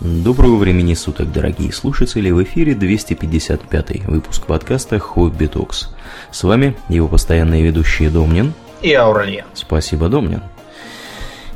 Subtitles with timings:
[0.00, 2.30] Доброго времени суток, дорогие слушатели!
[2.32, 5.90] В эфире 255 выпуск подкаста «Хобби Токс».
[6.32, 9.46] С вами его постоянные ведущие Домнин и Ауралия.
[9.54, 10.42] Спасибо, Домнин.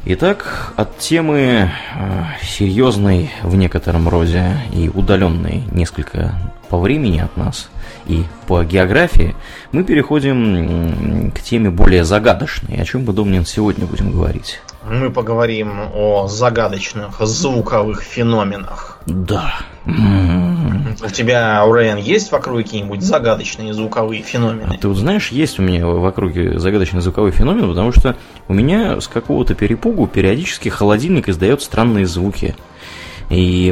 [0.05, 7.69] Итак, от темы э, серьезной в некотором роде и удаленной несколько по времени от нас
[8.07, 9.35] и по географии,
[9.73, 12.81] мы переходим к теме более загадочной.
[12.81, 14.61] О чем мы, Домнин, сегодня будем говорить?
[14.91, 18.99] Мы поговорим о загадочных звуковых феноменах.
[19.07, 19.55] Да.
[19.87, 24.75] У тебя, Аурен, есть в округе какие-нибудь загадочные звуковые феномены?
[24.75, 28.17] А ты вот знаешь, есть у меня в округе загадочный звуковой феномен, потому что
[28.49, 32.57] у меня с какого-то перепугу периодически холодильник издает странные звуки.
[33.31, 33.71] И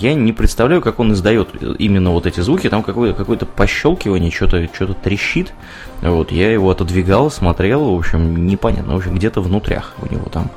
[0.00, 1.48] я не представляю, как он издает
[1.78, 2.68] именно вот эти звуки.
[2.68, 5.52] Там какое-то какое пощелкивание, что-то что внутришит.
[6.00, 8.94] Вот, я его отодвигал, смотрел, в общем, непонятно.
[8.94, 10.50] В общем, где-то внутрях у него там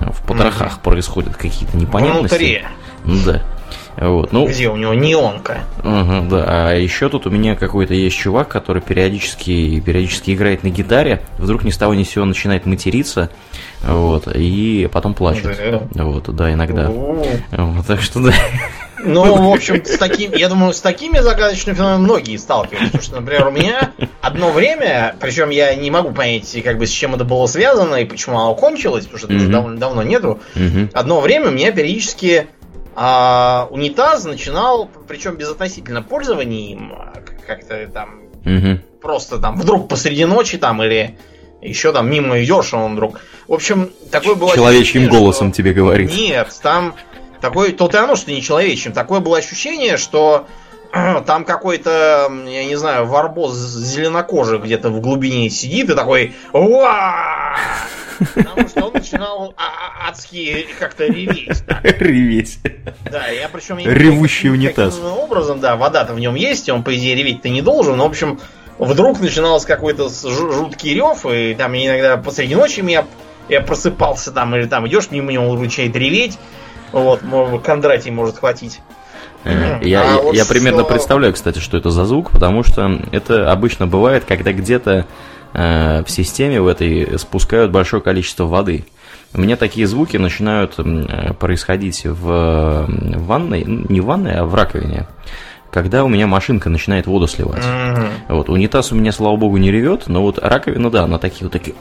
[0.00, 0.82] в потрохах mm-hmm.
[0.82, 2.62] происходят какие-то непонятности.
[3.04, 3.24] Внутри.
[3.24, 3.42] Да.
[3.96, 5.64] Вот, ну, Где у него неонка.
[5.78, 6.44] Угу, да.
[6.46, 11.64] А еще тут у меня какой-то есть чувак, который периодически, периодически играет на гитаре, вдруг
[11.64, 13.30] ни с того ни с сего начинает материться,
[13.86, 15.58] вот, и потом плачет.
[15.92, 16.04] Да.
[16.04, 16.90] Вот, да, иногда.
[16.90, 18.32] Вот, так что да.
[19.04, 22.86] Ну, в общем, с таким, я думаю, с такими загадочными феноменами многие сталкиваются.
[22.86, 26.90] Потому что, например, у меня одно время, причем я не могу понять, как бы с
[26.90, 29.40] чем это было связано и почему оно кончилось, потому что это mm-hmm.
[29.40, 30.40] уже давно, давно нету.
[30.54, 30.90] Mm-hmm.
[30.92, 32.46] Одно время у меня периодически
[32.96, 37.12] а, унитаз начинал, причем безотносительно пользования им, а
[37.46, 38.80] как-то там угу.
[39.00, 41.18] просто там вдруг посреди ночи там или
[41.60, 43.20] еще там мимо идешь, а он вдруг.
[43.48, 45.56] В общем, такой было Человечьим голосом что...
[45.56, 46.12] тебе говорит.
[46.14, 46.94] Нет, там
[47.40, 48.92] такой, то и оно, что не человечьим.
[48.92, 50.46] Такое было ощущение, что
[51.26, 57.56] там какой-то, я не знаю, варбоз зеленокожий где-то в глубине сидит и такой Уа!
[58.34, 61.62] Потому что он начинал а, а, адски как-то реветь.
[61.82, 62.58] Реветь.
[63.10, 63.78] Да, я причем...
[63.78, 65.00] Ревущий унитаз.
[65.00, 67.96] Образом, да, вода-то в нем есть, он, по идее, реветь-то не должен.
[67.96, 68.40] Но, в общем,
[68.78, 73.04] вдруг начиналось какой-то жуткий рев, и там иногда посреди ночи я,
[73.48, 76.38] я просыпался там, или там идешь мимо него, начинает реветь.
[76.92, 77.20] Вот,
[77.64, 78.80] Кондратий может хватить.
[79.44, 83.00] Э, я, а я, вот я примерно представляю, кстати, что это за звук, потому что
[83.12, 85.06] это обычно бывает, когда где-то
[85.54, 88.84] э, в системе в этой спускают большое количество воды.
[89.32, 95.06] У меня такие звуки начинают э, происходить в ванной, не в ванной, а в раковине
[95.74, 97.64] когда у меня машинка начинает воду сливать.
[97.64, 98.08] Mm-hmm.
[98.28, 101.52] Вот, унитаз у меня, слава богу, не ревет, но вот раковина, да, она такие вот
[101.52, 101.74] такие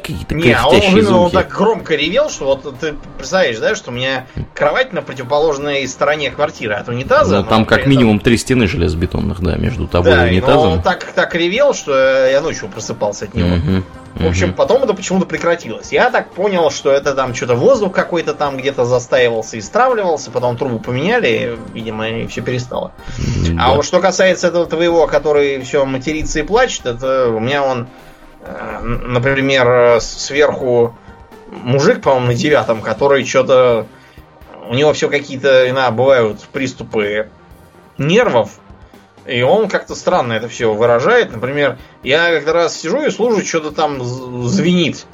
[0.00, 1.10] какие-то Не, а он, звуки.
[1.10, 5.86] он так громко ревел, что вот ты представляешь, да, что у меня кровать на противоположной
[5.88, 7.40] стороне квартиры от унитаза.
[7.40, 10.72] Ну, там как минимум три стены железобетонных, да, между тобой да, и унитазом.
[10.72, 13.56] он так, так ревел, что я ночью просыпался от него.
[13.56, 13.84] Угу.
[14.14, 14.56] В общем, угу.
[14.56, 15.90] потом это почему-то прекратилось.
[15.90, 20.56] Я так понял, что это там что-то воздух какой-то там где-то застаивался и стравливался, потом
[20.56, 22.92] трубу поменяли, видимо, и все перестало.
[23.50, 23.66] Да.
[23.66, 27.88] А вот что касается этого твоего, который все матерится и плачет, это у меня он,
[28.44, 30.96] например, сверху
[31.50, 33.86] мужик, по-моему, на девятом, который что-то...
[34.68, 37.28] У него все какие-то иногда бывают приступы
[37.98, 38.60] нервов,
[39.26, 41.32] и он как-то странно это все выражает.
[41.32, 44.02] Например, я как-то раз сижу и слушаю, что-то там
[44.48, 45.04] звенит.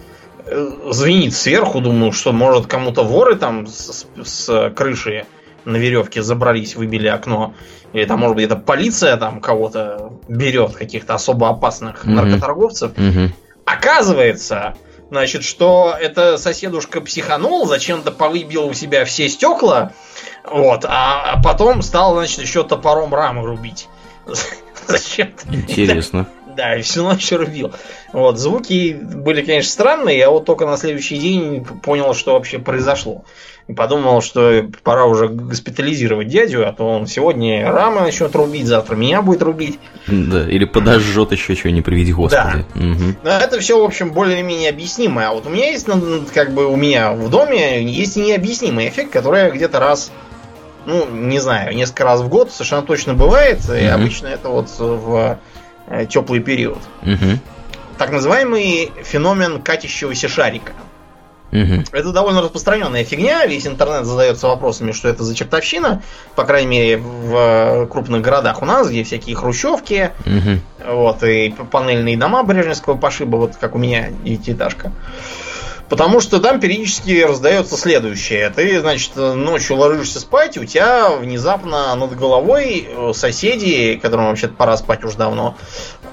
[0.46, 5.26] Э, звенит сверху, думаю, что может кому-то воры там с, с крыши
[5.68, 7.54] на веревке забрались, выбили окно.
[7.92, 12.10] Или там, может быть, это полиция там кого-то берет, каких-то особо опасных mm-hmm.
[12.10, 12.92] наркоторговцев.
[12.92, 13.30] Mm-hmm.
[13.64, 14.74] Оказывается,
[15.10, 19.92] значит, что это соседушка психанул, зачем-то повыбил у себя все стекла,
[20.44, 23.88] вот, а потом стал, значит, еще топором рамы рубить.
[24.86, 25.54] Зачем-то.
[25.54, 26.26] Интересно.
[26.58, 27.72] Да, и всю ночь рубил.
[28.12, 30.18] Вот, звуки были, конечно, странные.
[30.18, 33.24] Я вот только на следующий день понял, что вообще произошло.
[33.68, 38.96] И подумал, что пора уже госпитализировать дядю, а то он сегодня рамы начнет рубить, завтра
[38.96, 39.78] меня будет рубить.
[40.08, 42.66] Да, или подожжет еще чего не приведи господи.
[42.74, 42.80] Да.
[42.80, 43.04] Угу.
[43.22, 45.28] Но это все, в общем, более-менее объяснимо.
[45.28, 49.12] А вот у меня есть, ну, как бы у меня в доме есть необъяснимый эффект,
[49.12, 50.10] который где-то раз
[50.86, 53.58] ну, не знаю, несколько раз в год совершенно точно бывает.
[53.58, 53.84] Mm-hmm.
[53.84, 55.38] И обычно это вот в
[56.08, 56.78] теплый период.
[57.02, 57.38] Mm-hmm.
[57.98, 60.72] Так называемый феномен катящегося шарика.
[61.50, 61.84] Угу.
[61.92, 63.46] Это довольно распространенная фигня.
[63.46, 66.02] Весь интернет задается вопросами, что это за чертовщина.
[66.34, 70.92] По крайней мере, в э, крупных городах у нас, где всякие хрущевки, угу.
[70.92, 74.92] вот, и панельные дома брежневского пошиба, вот как у меня девятиэтажка.
[75.88, 78.50] Потому что там периодически раздается следующее.
[78.50, 84.76] Ты, значит, ночью ложишься спать, у тебя внезапно над головой э, соседи, которым вообще-то пора
[84.76, 85.56] спать уже давно,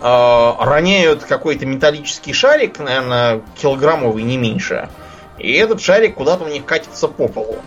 [0.01, 4.87] э, роняют какой-то металлический шарик, наверное, килограммовый, не меньше.
[5.37, 7.57] И этот шарик куда-то у них катится по полу.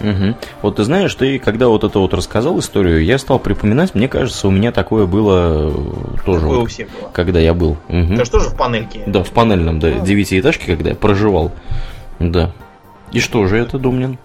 [0.00, 0.36] Угу.
[0.62, 4.48] Вот ты знаешь, ты когда вот это вот рассказал историю, я стал припоминать, мне кажется,
[4.48, 6.40] у меня такое было э, тоже.
[6.40, 7.10] Такое вот, у всех было.
[7.12, 7.76] Когда я был.
[7.88, 8.16] Угу.
[8.16, 9.02] Ты же тоже в панельке?
[9.06, 10.04] Да, в панельном, да, ну.
[10.04, 11.52] девятиэтажке, когда я проживал.
[12.18, 12.52] Да.
[13.12, 14.18] И что же это, Домнин?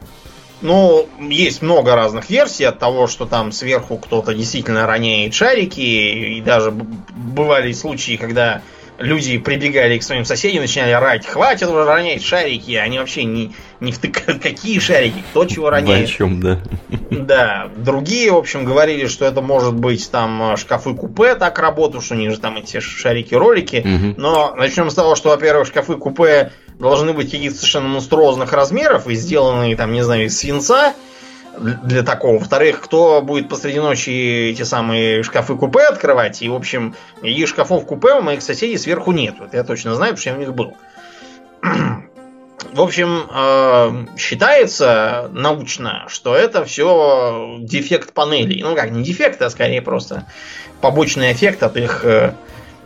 [0.62, 6.42] Ну, есть много разных версий от того, что там сверху кто-то действительно роняет шарики, и
[6.42, 8.62] даже бывали случаи, когда
[8.98, 13.92] люди прибегали к своим соседям, начинали орать, хватит уже ронять шарики, они вообще не, не
[13.92, 16.08] втыкают, какие шарики, кто чего роняет.
[16.08, 16.60] О чем, да.
[17.10, 22.30] Да, другие, в общем, говорили, что это может быть там шкафы-купе так работают, что они
[22.30, 24.22] же там эти шарики-ролики, угу.
[24.22, 29.76] но начнем с того, что, во-первых, шкафы-купе должны быть каких-то совершенно монструозных размеров и сделанные
[29.76, 30.94] там, не знаю, из свинца,
[31.58, 32.40] для такого.
[32.40, 34.10] Во-вторых, кто будет посреди ночи
[34.52, 36.42] эти самые шкафы-купе открывать?
[36.42, 39.36] И, в общем, и шкафов купе у моих соседей сверху нет.
[39.40, 40.74] Вот я точно знаю, потому что я у них был.
[42.74, 48.62] В общем, э, считается научно, что это все дефект панелей.
[48.62, 50.26] Ну как, не дефект, а скорее просто
[50.82, 52.34] побочный эффект от их э,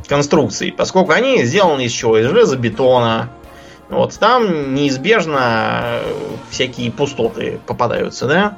[0.08, 0.72] конструкции.
[0.72, 2.18] Поскольку они сделаны из чего?
[2.18, 3.30] Из железобетона,
[3.90, 6.00] вот там неизбежно
[6.50, 8.58] всякие пустоты попадаются, да?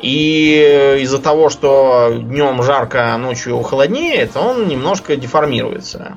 [0.00, 6.16] И из-за того, что днем жарко, а ночью холоднеет, он немножко деформируется.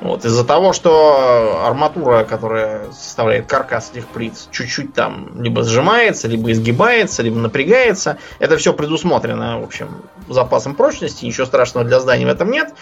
[0.00, 6.52] Вот, из-за того, что арматура, которая составляет каркас этих плит, чуть-чуть там либо сжимается, либо
[6.52, 8.18] изгибается, либо напрягается.
[8.38, 12.74] Это все предусмотрено, в общем, запасом прочности, ничего страшного для здания в этом нет.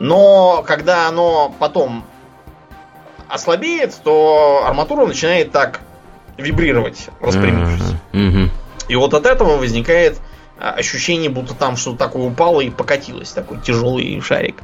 [0.00, 2.04] Но когда оно потом
[3.28, 5.80] ослабеет, то арматура начинает так
[6.36, 7.94] вибрировать, распрямившись.
[8.12, 8.50] Mm-hmm.
[8.88, 10.18] И вот от этого возникает
[10.58, 14.62] а, ощущение, будто там что-то такое упало и покатилось, такой тяжелый шарик.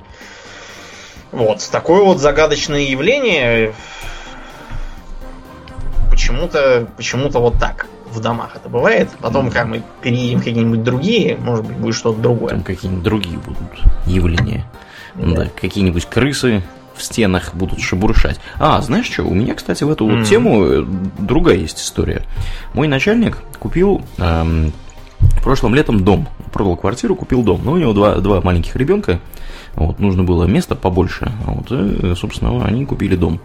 [1.32, 3.74] Вот, такое вот загадочное явление
[6.14, 9.10] почему-то почему-то вот так в домах это бывает.
[9.20, 12.50] Потом, как мы переедем какие-нибудь другие, может быть, будет что-то другое.
[12.50, 13.58] Там какие-нибудь другие будут
[14.06, 14.64] явления.
[15.16, 16.62] Да, да какие-нибудь крысы,
[16.94, 18.40] в стенах будут шебуршать.
[18.58, 20.24] А, знаешь что, у меня, кстати, в эту mm-hmm.
[20.24, 20.84] тему э,
[21.18, 22.22] другая есть история.
[22.72, 24.72] Мой начальник купил эм,
[25.42, 26.28] прошлым летом дом.
[26.52, 27.60] Продал квартиру, купил дом.
[27.64, 29.20] Но у него два, два маленьких ребенка.
[29.74, 31.32] Вот, нужно было место побольше.
[31.46, 33.40] Вот, и, собственно, они купили дом.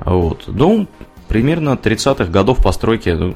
[0.00, 0.44] Вот.
[0.46, 0.88] Дом
[1.28, 3.34] примерно 30-х годов постройки ну,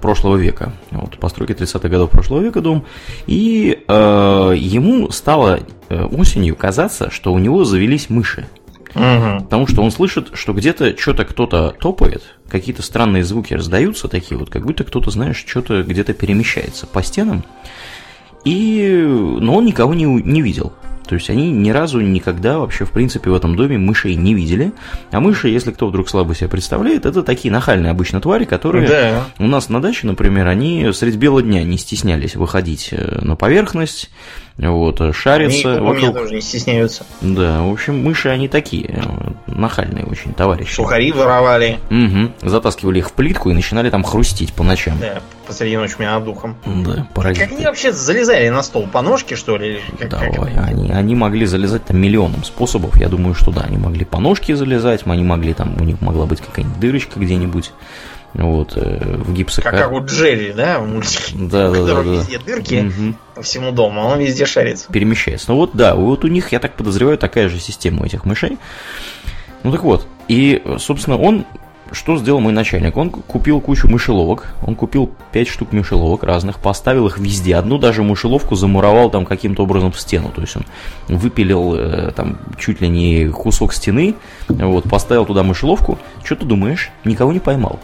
[0.00, 0.72] прошлого века.
[0.90, 2.84] Вот, постройки 30-х годов прошлого века дом.
[3.26, 8.46] И э, ему стало э, осенью казаться, что у него завелись мыши.
[8.94, 9.44] Угу.
[9.44, 14.50] Потому что он слышит, что где-то что-то кто-то топает, какие-то странные звуки раздаются такие вот,
[14.50, 17.44] как будто кто-то, знаешь, что-то где-то перемещается по стенам.
[18.44, 19.04] И,
[19.40, 20.72] но он никого не, не видел.
[21.06, 24.72] То есть они ни разу никогда вообще, в принципе, в этом доме мышей не видели.
[25.10, 29.24] А мыши, если кто вдруг слабо себя представляет, это такие нахальные обычно твари, которые да.
[29.38, 34.10] у нас на даче, например, они средь бела дня не стеснялись выходить э, на поверхность,
[34.56, 35.74] вот, э, шариться.
[35.74, 36.14] Они вокруг...
[36.14, 37.04] тоже не стесняются.
[37.20, 39.02] Да, в общем, мыши они такие, э,
[39.46, 40.74] нахальные очень товарищи.
[40.74, 41.78] Сухари воровали.
[41.90, 44.96] Угу, затаскивали их в плитку и начинали там хрустить по ночам.
[45.00, 46.56] Да, посреди ночи у меня над духом.
[46.64, 47.46] Да, паразиты.
[47.46, 48.86] Как они вообще залезали на стол?
[48.86, 49.80] По ножке, что ли?
[49.98, 52.96] Как, Давай, как они, они могли залезать там миллионом способов.
[52.96, 56.26] Я думаю, что да, они могли по ножке залезать, они могли там, у них могла
[56.26, 57.72] быть какая-нибудь дырочка где-нибудь.
[58.34, 59.72] Вот, э, в гипсокар...
[59.72, 61.34] Как, как у Джерри, да, в мультике?
[61.38, 62.02] Да, да, да, да.
[62.02, 63.14] везде дырки угу.
[63.36, 64.90] по всему дому, а он везде шарится.
[64.90, 65.52] Перемещается.
[65.52, 68.58] Ну вот, да, вот у них, я так подозреваю, такая же система у этих мышей.
[69.62, 71.46] Ну так вот, и, собственно, он
[71.92, 72.96] что сделал мой начальник?
[72.96, 77.56] Он купил кучу мышеловок, он купил 5 штук мышеловок разных, поставил их везде.
[77.56, 80.30] Одну даже мышеловку замуровал там каким-то образом в стену.
[80.34, 80.64] То есть он
[81.08, 84.14] выпилил э, там чуть ли не кусок стены,
[84.48, 85.98] вот, поставил туда мышеловку.
[86.24, 86.90] Что ты думаешь?
[87.04, 87.78] Никого не поймал.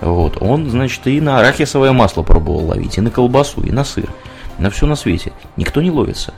[0.00, 0.38] Вот.
[0.40, 4.08] Он, значит, и на арахисовое масло пробовал ловить, и на колбасу, и на сыр.
[4.58, 5.32] На все на свете.
[5.56, 6.34] Никто не ловится.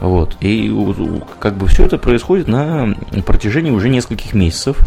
[0.00, 0.36] Вот.
[0.40, 0.72] И
[1.38, 4.78] как бы все это происходит на протяжении уже нескольких месяцев.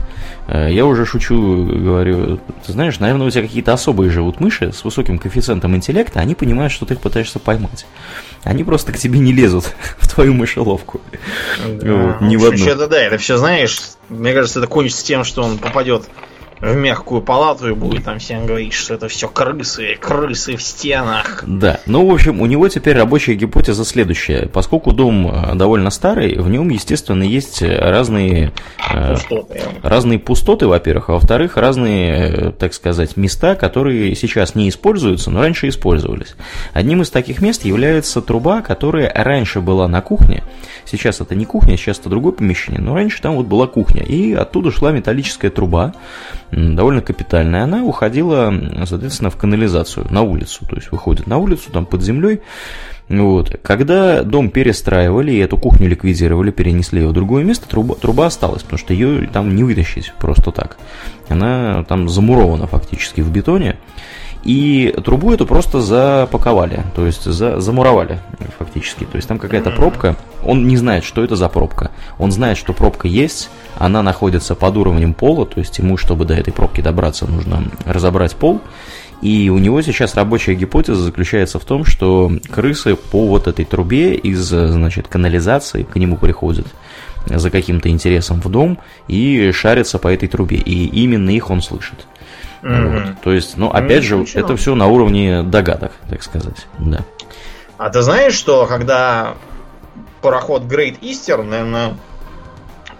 [0.48, 4.84] Э, я уже шучу, говорю, ты знаешь, наверное, у тебя какие-то особые живут мыши с
[4.84, 7.86] высоким коэффициентом интеллекта, они понимают, что ты их пытаешься поймать.
[8.44, 11.02] Они просто к тебе не лезут в твою мышеловку.
[11.68, 11.94] Да.
[11.94, 12.66] Вот, ни в одну.
[12.66, 16.10] Это да, это все, знаешь, мне кажется, это кончится тем, что он попадет
[16.62, 21.44] в мягкую палату и будет там всем говорить, что это все крысы, крысы в стенах.
[21.46, 24.48] Да, ну, в общем, у него теперь рабочая гипотеза следующая.
[24.52, 28.52] Поскольку дом э, довольно старый, в нем, естественно, есть разные
[28.94, 34.70] э, пустоты, разные пустоты во-первых, а во-вторых, разные, э, так сказать, места, которые сейчас не
[34.70, 36.36] используются, но раньше использовались.
[36.74, 40.44] Одним из таких мест является труба, которая раньше была на кухне.
[40.86, 44.34] Сейчас это не кухня, сейчас это другое помещение, но раньше там вот была кухня, и
[44.34, 45.94] оттуда шла металлическая труба,
[46.52, 47.64] довольно капитальная.
[47.64, 48.54] Она уходила,
[48.86, 50.66] соответственно, в канализацию, на улицу.
[50.68, 52.42] То есть выходит на улицу, там под землей.
[53.10, 53.60] Вот.
[53.64, 58.62] Когда дом перестраивали и эту кухню ликвидировали, перенесли ее в другое место, труба, труба осталась,
[58.62, 60.78] потому что ее там не вытащить просто так.
[61.28, 63.78] Она там замурована фактически в бетоне.
[64.44, 68.20] И трубу эту просто запаковали, то есть за, замуровали
[68.58, 69.04] фактически.
[69.04, 71.92] То есть там какая-то пробка, он не знает, что это за пробка.
[72.18, 76.36] Он знает, что пробка есть, она находится под уровнем пола, то есть ему, чтобы до
[76.36, 78.62] этой пробки добраться, нужно разобрать пол.
[79.22, 84.16] И у него сейчас рабочая гипотеза заключается в том, что крысы по вот этой трубе
[84.16, 86.68] из, значит, канализации к нему приходят
[87.26, 88.80] за каким-то интересом в дом
[89.10, 90.56] и шарятся по этой трубе.
[90.56, 92.08] И именно их он слышит.
[92.62, 93.08] Mm-hmm.
[93.08, 93.22] Вот.
[93.22, 94.42] То есть, ну, опять же, Ничего.
[94.42, 96.68] это все на уровне догадок, так сказать.
[96.78, 97.00] Да.
[97.78, 99.36] А ты знаешь, что когда
[100.22, 101.94] пароход Great Eastern, наверное,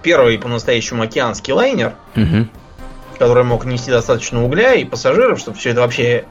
[0.02, 2.48] первый по-настоящему океанский лайнер, mm-hmm.
[3.18, 6.26] который мог нести достаточно угля и пассажиров, чтобы все это вообще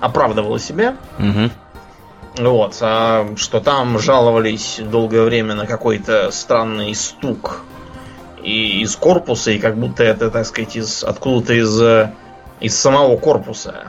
[0.00, 0.96] оправдывало себя.
[1.18, 1.50] Mm-hmm.
[2.36, 7.62] Вот, а что там жаловались долгое время на какой-то странный стук
[8.42, 12.10] и из корпуса, и как будто это, так сказать, из, откуда-то из
[12.64, 13.84] из самого корпуса.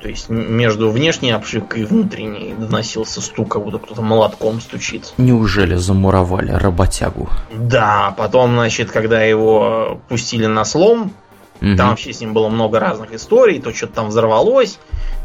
[0.00, 5.12] То есть между внешней обшивкой и внутренней доносился стук, как будто кто-то молотком стучит.
[5.18, 7.28] Неужели замуровали работягу?
[7.52, 11.12] Да, потом, значит, когда его пустили на слом,
[11.60, 11.76] угу.
[11.76, 14.78] там вообще с ним было много разных историй, то что-то там взорвалось,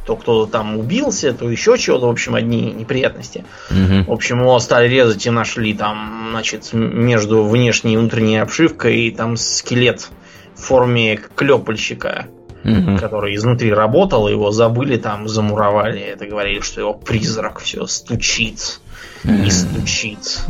[0.06, 3.46] то кто-то там убился, то еще чего-то, в общем, одни неприятности.
[3.70, 4.10] Угу.
[4.10, 9.38] В общем, его стали резать и нашли там, значит, между внешней и внутренней обшивкой, там
[9.38, 10.10] скелет
[10.56, 12.28] в форме клепальщика
[12.64, 12.98] угу.
[12.98, 16.00] который изнутри работал, его забыли там, замуровали.
[16.02, 18.80] Это говорили, что его призрак все стучит
[19.24, 20.42] и стучит.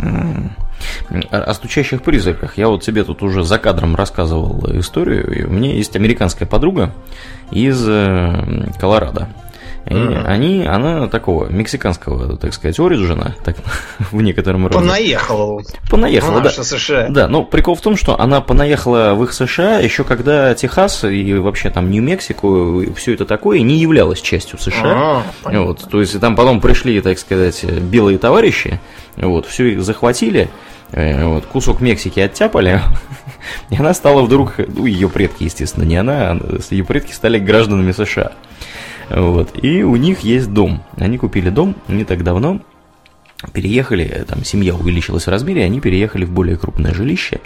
[1.30, 2.58] О стучащих призраках.
[2.58, 5.48] Я вот тебе тут уже за кадром рассказывал историю.
[5.48, 6.94] У меня есть американская подруга
[7.52, 9.30] из э, Колорадо.
[9.86, 10.26] И mm-hmm.
[10.26, 13.58] они, она такого мексиканского, так сказать, ориджина, так
[14.12, 14.76] в некотором роде.
[14.76, 15.64] Понаехала.
[15.90, 16.52] Понаехала, в да.
[16.52, 17.08] США.
[17.10, 21.34] Да, но прикол в том, что она понаехала в их США еще когда Техас и
[21.34, 25.24] вообще там Нью-Мексико, все это такое не являлось частью США.
[25.44, 28.80] А, вот, то есть там потом пришли, так сказать, белые товарищи,
[29.18, 30.50] вот, все их захватили,
[30.92, 32.82] э, вот, кусок Мексики оттяпали,
[33.70, 37.92] и она стала вдруг, ну, ее предки, естественно, не она, а ее предки стали гражданами
[37.92, 38.34] США.
[39.14, 39.64] Вот.
[39.64, 40.84] И у них есть дом.
[40.98, 42.62] Они купили дом не так давно,
[43.54, 47.42] переехали, там семья увеличилась в размере, они переехали в более крупное жилище.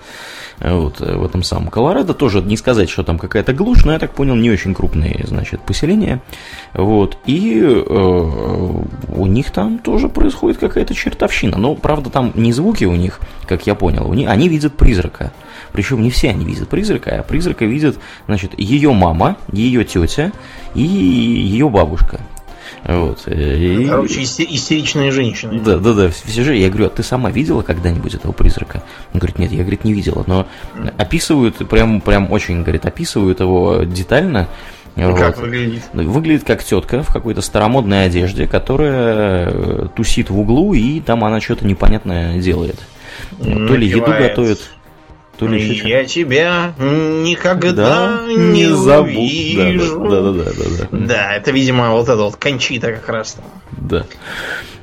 [0.59, 4.11] Вот, в этом самом Колорадо тоже не сказать, что там какая-то глушь, но я так
[4.11, 6.21] понял, не очень крупные, значит, поселения.
[6.73, 8.73] Вот, и э,
[9.09, 11.57] у них там тоже происходит какая-то чертовщина.
[11.57, 15.33] Но, правда, там не звуки у них, как я понял, у них, они видят призрака.
[15.73, 17.97] Причем не все они видят призрака, а призрака видят,
[18.27, 20.31] значит, ее мама, ее тетя
[20.73, 22.21] и ее бабушка.
[22.83, 23.23] Вот.
[23.25, 23.87] Э, и...
[23.87, 25.59] Короче, истеричные женщины.
[25.59, 26.09] Да, да, да.
[26.09, 28.83] Все же, я говорю, а ты сама видела когда-нибудь этого призрака?
[29.13, 30.23] Он говорит, нет, я, говорит, не видела.
[30.27, 30.47] Но
[30.97, 34.49] описывают, прям, прям очень, говорит, описывают его детально.
[34.95, 35.19] Ну, вот.
[35.19, 35.83] Как выглядит?
[35.93, 41.41] Выглядит как тетка в какой-то старомодной одежде, которая э, тусит в углу, и там она
[41.41, 42.79] что-то непонятное делает.
[43.39, 43.67] Напивает.
[43.67, 44.59] То ли еду готовит.
[45.37, 49.99] То ли еще Я тебя никогда да, не, не увижу.
[49.99, 50.97] Да, да, да, да, да, да.
[51.07, 53.45] Да, это, видимо, вот это вот кончита как раз там.
[53.77, 54.05] Да.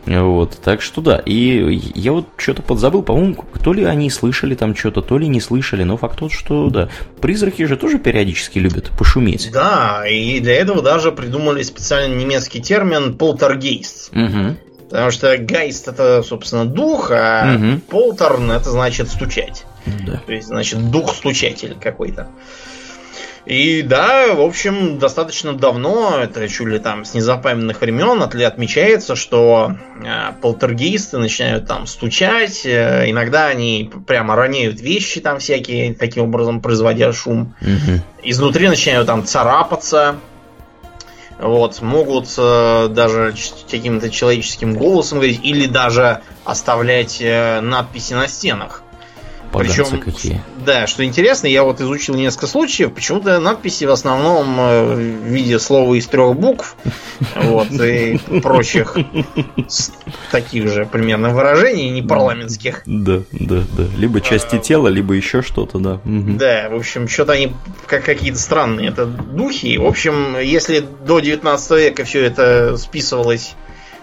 [0.04, 1.22] Вот, так что да.
[1.24, 5.40] И я вот что-то подзабыл, по-моему, то ли они слышали там что-то, то ли не
[5.40, 6.88] слышали, но факт тот, что да.
[7.20, 9.50] Призраки же тоже периодически любят пошуметь.
[9.52, 14.10] Да, и для этого даже придумали специальный немецкий термин полтергейст.
[14.12, 14.56] Угу.
[14.90, 17.80] Потому что гайст это, собственно, дух, а угу.
[17.88, 19.64] полтерн это значит стучать.
[19.86, 20.20] Да.
[20.24, 22.28] То есть, значит, дух-стучатель какой-то.
[23.44, 29.74] И да, в общем, достаточно давно, это чуть ли там с незапамятных времен, отмечается, что
[30.00, 36.60] э, полтергейсты начинают там стучать, э, иногда они прямо роняют вещи там всякие, таким образом
[36.60, 37.56] производя шум.
[37.60, 38.00] Угу.
[38.22, 40.20] Изнутри начинают там царапаться,
[41.40, 43.34] вот, могут э, даже
[43.68, 48.81] каким-то человеческим голосом говорить, или даже оставлять э, надписи на стенах.
[49.52, 50.40] Причем, какие.
[50.64, 55.58] Да, что интересно, я вот изучил несколько случаев, почему-то надписи в основном э, в виде
[55.58, 56.76] слова из трех букв,
[57.36, 58.96] вот, и прочих
[60.30, 62.82] таких же примерно выражений, не парламентских.
[62.86, 63.84] Да, да, да.
[63.96, 66.00] Либо части тела, либо еще что-то, да.
[66.04, 67.52] Да, в общем, что-то они
[67.86, 69.76] как какие-то странные это духи.
[69.78, 73.54] В общем, если до 19 века все это списывалось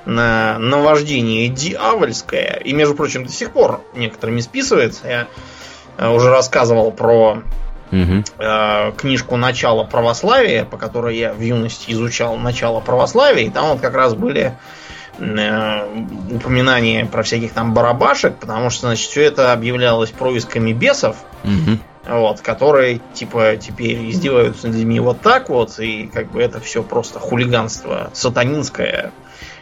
[0.06, 5.08] на наваждение дьявольское, и, между прочим, до сих пор некоторыми списывается.
[5.08, 5.28] Я
[5.98, 7.44] э, уже рассказывал про
[7.92, 8.24] угу.
[8.38, 13.82] э, книжку «Начало православия», по которой я в юности изучал начало православия, и там вот
[13.82, 14.58] как раз были
[15.18, 21.78] э, упоминания про всяких там барабашек, потому что, значит, все это объявлялось происками бесов, угу.
[22.08, 26.84] вот, которые, типа, теперь издеваются над людьми вот так вот, и как бы это все
[26.84, 29.12] просто хулиганство сатанинское,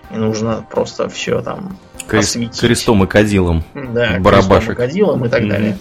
[0.09, 2.59] нужно просто все там Крест, осветить.
[2.59, 3.63] Крестом и кадилом.
[3.73, 4.49] Да, барабашек.
[4.49, 5.49] крестом и кадилом и так mm-hmm.
[5.49, 5.77] далее.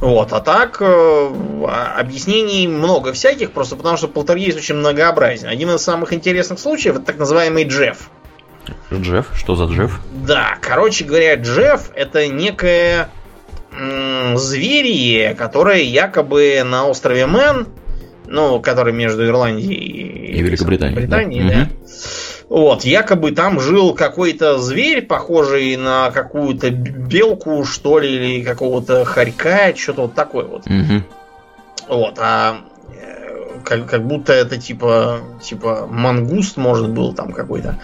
[0.00, 5.48] Вот, а так э, а, объяснений много всяких, просто потому что полтергейст очень многообразен.
[5.48, 8.10] Один из самых интересных случаев это так называемый Джефф.
[8.92, 9.30] Джефф?
[9.34, 9.98] Что за Джефф?
[10.26, 13.08] Да, короче говоря, Джефф это некое
[13.72, 17.68] м- зверье, которое якобы на острове Мэн,
[18.26, 21.54] ну, который между Ирландией и, и Великобританией, Британией, да.
[21.54, 21.68] да.
[22.48, 29.74] Вот, якобы там жил какой-то зверь, похожий на какую-то белку, что ли, или какого-то хорька,
[29.74, 30.66] что-то вот такое вот.
[30.66, 31.02] Угу.
[31.88, 32.58] Вот, а
[32.90, 37.78] э, как, как будто это типа, типа мангуст, может, был там какой-то.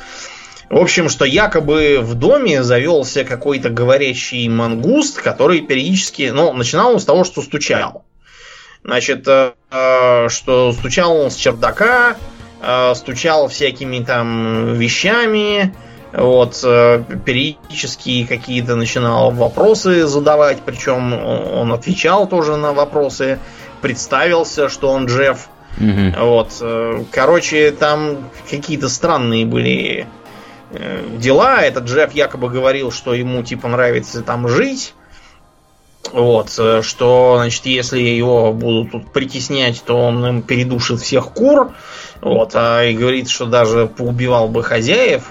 [0.68, 7.00] В общем, что якобы в доме завелся какой-то говорящий мангуст, который периодически, ну, начинал он
[7.00, 8.04] с того, что стучал.
[8.84, 12.16] Значит, э, э что стучал он с чердака,
[12.94, 15.72] стучал всякими там вещами,
[16.12, 23.38] вот, э, периодически какие-то начинал вопросы задавать, причем он отвечал тоже на вопросы,
[23.80, 25.48] представился, что он Джефф.
[25.78, 26.24] Угу.
[26.24, 30.08] Вот, э, короче, там какие-то странные были
[30.72, 31.60] э, дела.
[31.62, 34.94] Этот Джефф якобы говорил, что ему типа нравится там жить.
[36.12, 41.72] Вот, э, что, значит, если его будут тут притеснять, то он им передушит всех кур.
[42.20, 45.30] Вот, а и говорит, что даже поубивал бы хозяев.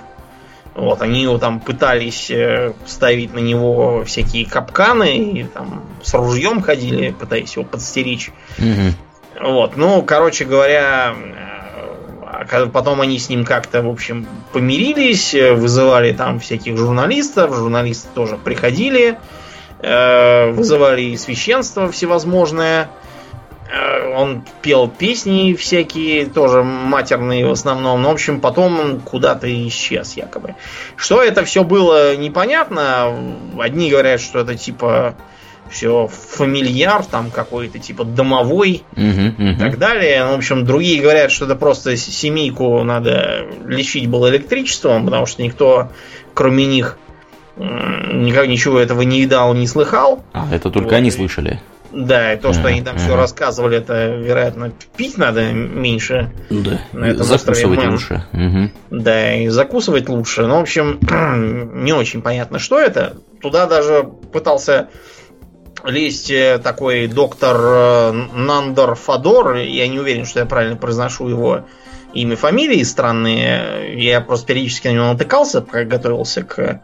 [0.75, 6.61] Вот, они его там пытались э, ставить на него всякие капканы, и там с ружьем
[6.61, 8.31] ходили, пытаясь его подстеречь.
[8.57, 9.49] Угу.
[9.51, 11.13] Вот, ну, короче говоря,
[12.49, 18.37] э, потом они с ним как-то, в общем, помирились, вызывали там всяких журналистов, журналисты тоже
[18.37, 19.17] приходили,
[19.81, 22.89] Э, вызывали священство всевозможное.
[23.71, 28.01] Э, он пел песни всякие, тоже матерные в основном.
[28.01, 30.55] Но, в общем, потом он куда-то исчез, якобы.
[30.97, 33.15] Что это все было, непонятно.
[33.57, 35.15] Одни говорят, что это типа
[35.69, 40.25] все фамильяр, там какой-то типа домовой и так далее.
[40.25, 45.89] В общем, другие говорят, что это просто семейку надо лечить было электричеством, потому что никто,
[46.33, 46.97] кроме них,
[47.59, 50.23] никак ничего этого не видал, не слыхал.
[50.33, 50.95] А, это только вот.
[50.95, 51.59] они слышали.
[51.91, 56.31] Да, и то, что они там все рассказывали, это, вероятно, пить надо меньше.
[56.49, 56.79] Да.
[57.15, 58.25] Закусывать лучше.
[58.31, 58.99] Угу.
[59.01, 60.45] Да, и закусывать лучше.
[60.45, 60.99] Ну, в общем,
[61.83, 63.17] не очень понятно, что это.
[63.41, 64.89] Туда даже пытался
[65.83, 69.55] лезть э, такой доктор э, Нандор Фадор.
[69.55, 71.65] Я не уверен, что я правильно произношу его
[72.13, 73.99] имя, фамилии странные.
[73.99, 76.81] Я просто периодически на него натыкался, пока готовился к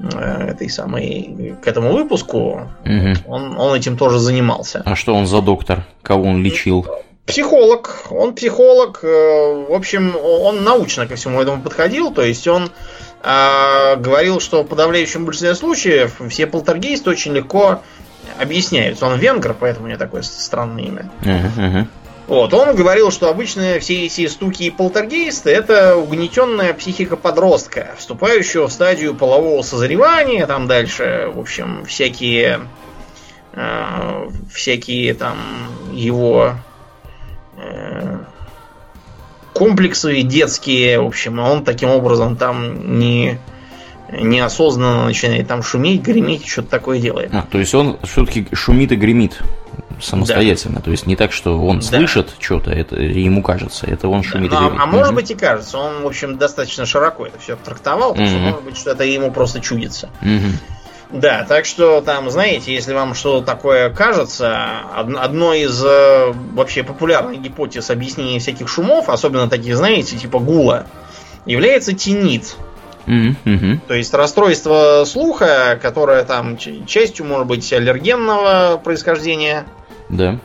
[0.00, 3.14] этой самой к этому выпуску, угу.
[3.26, 4.82] он, он этим тоже занимался.
[4.84, 5.84] А что он за доктор?
[6.02, 6.86] Кого он лечил?
[7.26, 8.06] Психолог.
[8.10, 9.00] Он психолог.
[9.02, 12.12] Э, в общем, он научно ко всему этому подходил.
[12.12, 12.70] То есть он
[13.22, 17.82] э, говорил, что в подавляющем большинстве случаев все полтергейсты очень легко
[18.40, 19.06] объясняются.
[19.06, 21.10] Он венгр, поэтому у него такое странное имя.
[21.22, 21.86] Uh-huh, uh-huh.
[22.28, 28.68] Вот, он говорил, что обычно все эти стуки и полтергейсты это угнетенная психика подростка, вступающего
[28.68, 32.60] в стадию полового созревания, там дальше, в общем, всякие
[33.54, 35.38] э, всякие там
[35.90, 36.52] его
[37.56, 38.18] э,
[39.54, 43.38] комплексы детские, в общем, он таким образом там не
[44.10, 47.30] неосознанно начинает там шуметь, греметь, что-то такое делает.
[47.32, 49.40] А, то есть он все-таки шумит и гремит
[50.00, 50.76] самостоятельно.
[50.76, 50.82] Да.
[50.82, 51.86] То есть не так, что он да.
[51.86, 54.80] слышит что-то, это ему кажется, это он шумит да, гремит.
[54.80, 58.28] А, а может быть и кажется, он, в общем, достаточно широко это все трактовал, потому
[58.28, 60.10] что может быть, что это ему просто чудится.
[60.22, 61.20] Угу.
[61.20, 67.40] Да, так что там, знаете, если вам что-то такое кажется, одной из э, вообще популярных
[67.40, 70.86] гипотез объяснения всяких шумов, особенно таких, знаете, типа гула,
[71.46, 72.56] является тинит.
[73.06, 73.80] Mm-hmm.
[73.88, 79.64] То есть расстройство слуха, которое там частью может быть аллергенного происхождения.
[80.08, 80.38] Да.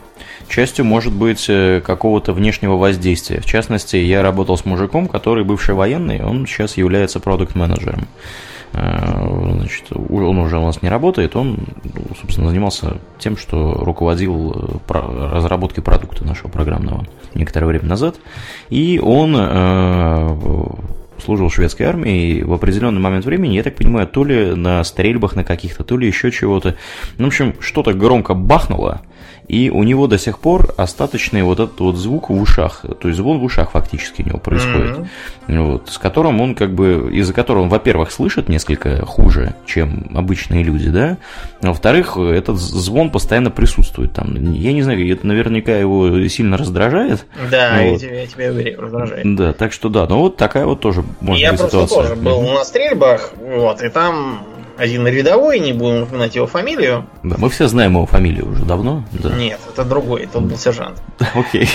[0.47, 3.39] Частью может быть э, какого-то внешнего воздействия.
[3.39, 8.07] В частности, я работал с мужиком, который бывший военный, он сейчас является продукт-менеджером.
[8.73, 11.59] Э, значит, он уже у нас не работает, он,
[12.19, 18.17] собственно, занимался тем, что руководил э, разработкой продукта нашего программного некоторое время назад.
[18.69, 19.35] И он
[21.23, 24.83] служил в шведской армии, и в определенный момент времени, я так понимаю, то ли на
[24.83, 26.75] стрельбах на каких-то, то ли еще чего-то.
[27.17, 29.01] Ну, в общем, что-то громко бахнуло,
[29.47, 33.17] и у него до сих пор остаточный вот этот вот звук в ушах, то есть
[33.17, 34.99] звон в ушах фактически у него происходит,
[35.47, 35.71] mm-hmm.
[35.71, 40.63] вот, с которым он как бы, из-за которого он, во-первых, слышит несколько хуже, чем обычные
[40.63, 41.17] люди, да,
[41.61, 44.33] а во-вторых, этот звон постоянно присутствует там.
[44.53, 47.25] Я не знаю, это наверняка его сильно раздражает.
[47.51, 47.93] Да, вот.
[47.93, 49.35] я, тебя, я тебя уверяю, раздражает.
[49.35, 51.79] Да, так что да, ну вот такая вот тоже может я быть ситуация.
[51.79, 52.53] Я просто тоже был mm-hmm.
[52.53, 57.05] на стрельбах, вот, и там один рядовой, не будем упоминать его фамилию.
[57.23, 59.03] Да, мы все знаем его фамилию уже давно.
[59.11, 59.29] Да.
[59.29, 61.01] Нет, это другой, это был сержант.
[61.33, 61.69] Окей.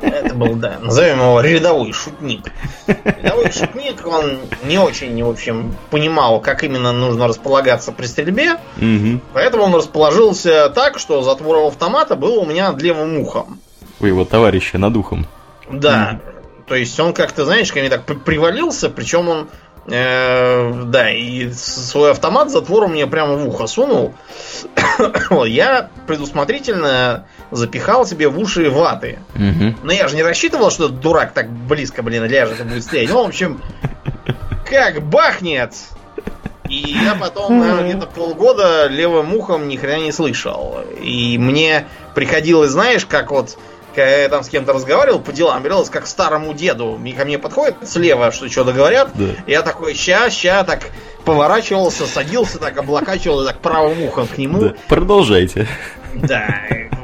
[0.00, 2.52] Это был, да, назовем его рядовой шутник.
[2.86, 9.20] Рядовой шутник, он не очень, в общем, понимал, как именно нужно располагаться при стрельбе, угу.
[9.32, 13.60] поэтому он расположился так, что затвор автомата был у меня над левым ухом.
[14.00, 15.26] У его товарища над ухом.
[15.70, 16.20] Да,
[16.66, 19.48] то есть он как-то, знаешь, ко мне так привалился, причем он
[19.86, 24.14] да, и свой автомат затвором мне прямо в ухо сунул.
[25.46, 29.18] я предусмотрительно запихал себе в уши ваты.
[29.82, 33.10] Но я же не рассчитывал, что дурак так близко, блин, ляжет и будет стрелять.
[33.10, 33.60] Ну, в общем,
[34.68, 35.74] как бахнет!
[36.68, 40.78] И я потом, наверное, где-то полгода левым ухом ни хрена не слышал.
[40.98, 43.58] И мне приходилось, знаешь, как вот
[43.94, 47.00] когда я там с кем-то разговаривал по делам, берелось как старому деду.
[47.04, 49.10] И ко мне подходит слева, что что-то говорят.
[49.14, 49.26] Да.
[49.46, 50.90] Я такой, ща, ща, так
[51.24, 54.60] поворачивался, садился, так облокачивал, и так правым ухом к нему.
[54.60, 54.74] Да.
[54.88, 55.66] Продолжайте.
[56.14, 56.46] Да,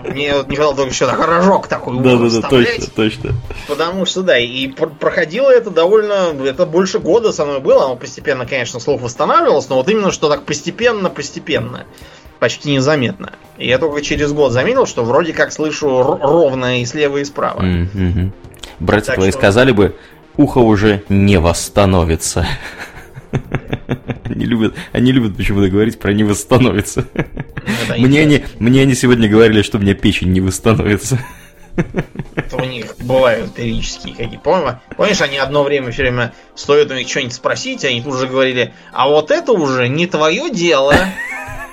[0.05, 3.31] мне вот не хватало только еще так рожок такой да, да, да, точно, точно.
[3.67, 8.47] Потому что, да, и проходило это довольно, это больше года со мной было, оно постепенно,
[8.47, 11.87] конечно, слух восстанавливалось, но вот именно что так постепенно-постепенно
[12.41, 13.35] почти незаметно.
[13.59, 17.61] И я только через год заметил, что вроде как слышу ровно и слева, и справа.
[17.63, 18.31] Mm-hmm.
[18.81, 19.39] Братья так твои что...
[19.39, 19.95] сказали бы,
[20.37, 22.47] ухо уже не восстановится.
[24.25, 27.07] Они любят, они любят почему-то говорить про не восстановится.
[27.97, 31.19] Мне они, мне они сегодня говорили, что у меня печень не восстановится.
[32.35, 36.95] Это у них бывают периодические какие Помнишь, помнишь, они одно время все время стоит у
[36.95, 40.95] них что-нибудь спросить, они тут же говорили, а вот это уже не твое дело.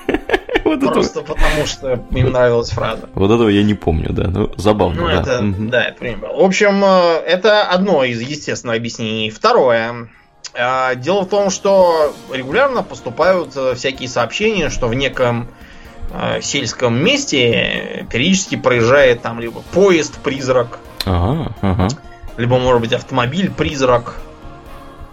[0.68, 1.34] Вот Просто это...
[1.34, 3.08] потому, что им нравилась фраза.
[3.16, 4.28] Вот этого я не помню, да.
[4.28, 5.22] Ну, забавно, ну, да.
[5.22, 5.70] Это, угу.
[5.70, 6.30] Да, это пример.
[6.36, 9.30] В общем, э, это одно из естественных объяснений.
[9.30, 10.10] Второе.
[10.54, 15.48] Э, дело в том, что регулярно поступают э, всякие сообщения, что в неком
[16.40, 21.90] сельском месте периодически проезжает там либо поезд-призрак, ага, ага.
[22.38, 24.16] либо, может быть, автомобиль-призрак.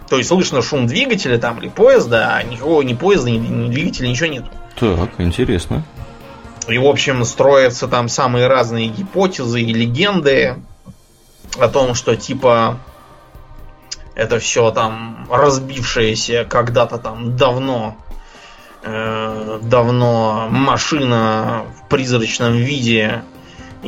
[0.09, 4.07] То есть слышно шум двигателя там или поезда, а никакого ни поезда, ни, ни двигателя,
[4.07, 4.47] ничего нету.
[4.79, 5.83] Так, интересно.
[6.67, 10.55] И, в общем, строятся там самые разные гипотезы и легенды
[11.59, 12.79] о том, что типа
[14.15, 17.97] это все там разбившееся когда-то там давно
[18.83, 23.23] э, давно машина в призрачном виде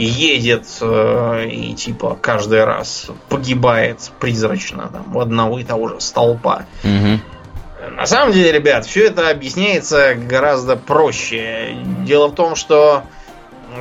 [0.05, 6.65] едет э, и типа каждый раз погибает призрачно там у одного и того же столпа.
[6.83, 7.95] Угу.
[7.95, 11.75] На самом деле, ребят, все это объясняется гораздо проще.
[12.05, 13.03] Дело в том, что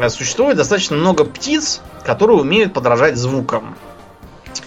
[0.09, 3.77] существует достаточно много птиц, которые умеют подражать звукам.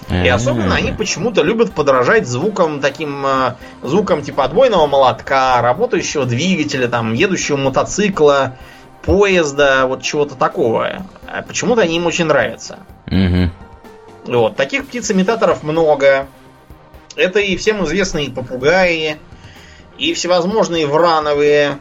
[0.10, 6.88] И особенно они почему-то любят подражать звукам таким э, звукам типа отбойного молотка, работающего двигателя,
[6.88, 8.58] там, едущего мотоцикла,
[9.04, 11.06] поезда, вот чего-то такого.
[11.28, 12.80] А почему-то они им очень нравятся.
[13.08, 14.34] Угу.
[14.34, 16.28] Вот, таких птиц-имитаторов много.
[17.16, 19.18] Это и всем известные попугаи,
[19.98, 21.80] и всевозможные врановые,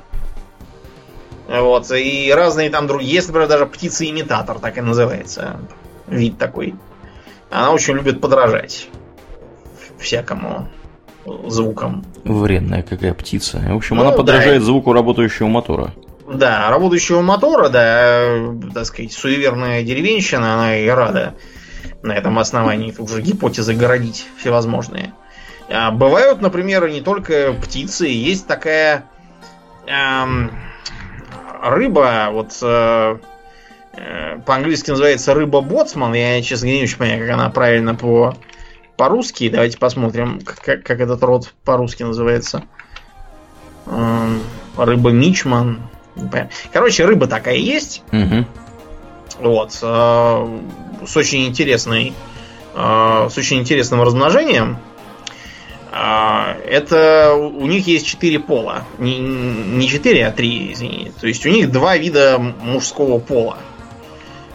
[1.48, 3.12] вот, и разные там другие.
[3.12, 5.60] Есть, например, даже птица-имитатор, так и называется.
[6.06, 6.74] Вид такой.
[7.50, 8.88] Она очень любит подражать
[9.98, 10.68] всякому
[11.46, 12.04] звукам.
[12.24, 13.58] Вредная какая птица.
[13.58, 14.64] В общем, ну, она подражает да.
[14.66, 15.92] звуку работающего мотора.
[16.32, 21.34] Да, работающего мотора, да, так сказать, суеверная деревенщина, она и рада
[22.02, 25.14] на этом основании уже гипотезы городить всевозможные.
[25.70, 29.04] А бывают, например, не только птицы, есть такая
[29.86, 30.50] эм,
[31.62, 33.18] рыба, вот э,
[33.94, 36.14] э, по-английски называется рыба-боцман.
[36.14, 38.36] Я, честно не очень понимаю, как она правильно по
[38.96, 39.48] по-русски.
[39.48, 42.64] Давайте посмотрим, как, как этот род по-русски называется.
[43.86, 44.42] Эм,
[44.76, 45.80] рыба-мичман.
[46.72, 48.02] Короче, рыба такая есть.
[48.12, 48.46] Угу.
[49.40, 49.78] Вот.
[49.82, 50.58] Э,
[51.06, 52.12] с очень интересной
[52.74, 54.78] э, с очень интересным размножением.
[55.90, 58.84] А, это у них есть четыре пола.
[58.98, 61.12] Не, не четыре, а три, извини.
[61.20, 63.58] То есть у них два вида мужского пола.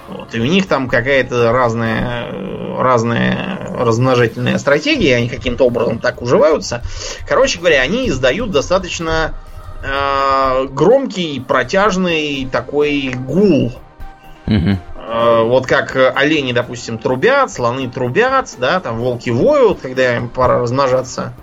[0.08, 0.36] Вот.
[0.36, 2.32] И у них там какая-то разная,
[2.78, 6.84] разная размножительная стратегия, они каким-то образом так уживаются.
[7.28, 9.34] Короче говоря, они издают достаточно
[9.84, 13.74] э, громкий, протяжный такой гул.
[14.48, 14.78] Угу.
[15.46, 21.34] Вот как олени, допустим, трубят, слоны трубят, да, там волки воют, когда им пора размножаться.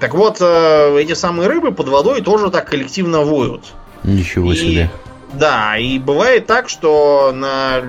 [0.00, 3.72] Так вот, э, эти самые рыбы под водой тоже так коллективно воют.
[4.04, 4.90] Ничего и, себе.
[5.32, 7.80] Да, и бывает так, что на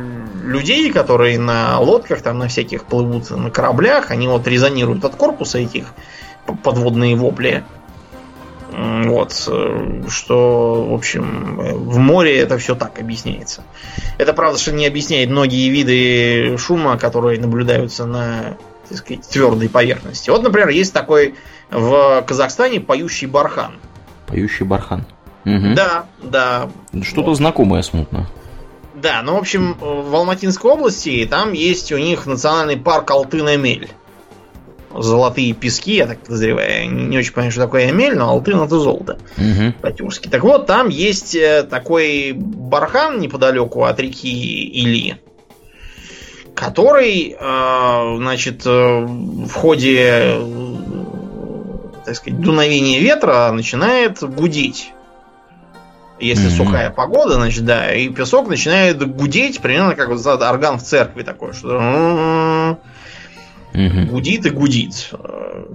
[0.43, 5.59] людей, которые на лодках, там на всяких плывут на кораблях, они вот резонируют от корпуса
[5.59, 5.93] этих
[6.63, 7.63] подводные вопли.
[8.81, 13.63] Вот, э, что, в общем, в море это все так объясняется.
[14.17, 20.29] Это правда, что не объясняет многие виды шума, которые наблюдаются на, так сказать, твердой поверхности.
[20.29, 21.35] Вот, например, есть такой
[21.69, 23.73] в Казахстане поющий бархан.
[24.27, 25.05] Поющий бархан.
[25.45, 25.73] Угу.
[25.75, 26.69] Да, да.
[27.01, 27.37] Что-то вот.
[27.37, 28.29] знакомое смутно.
[28.95, 33.89] Да, ну, в общем, в Алматинской области там есть у них национальный парк Алтын-Эмель.
[34.95, 36.89] Золотые пески, я так подозреваю.
[36.89, 39.19] Не, очень понимаю, что такое Эмель, но Алтын это золото.
[39.37, 39.73] Угу.
[39.81, 40.29] По-тюркски.
[40.29, 45.21] Так вот, там есть э, такой бархан неподалеку от реки Или,
[46.55, 50.39] который, э, значит, э, в ходе
[52.09, 54.91] так сказать, дуновение ветра начинает гудеть.
[56.19, 56.57] Если mm-hmm.
[56.57, 61.53] сухая погода, значит, да, и песок начинает гудеть, примерно как вот орган в церкви такой,
[61.53, 62.79] что
[63.73, 64.05] mm-hmm.
[64.05, 65.11] гудит и гудит.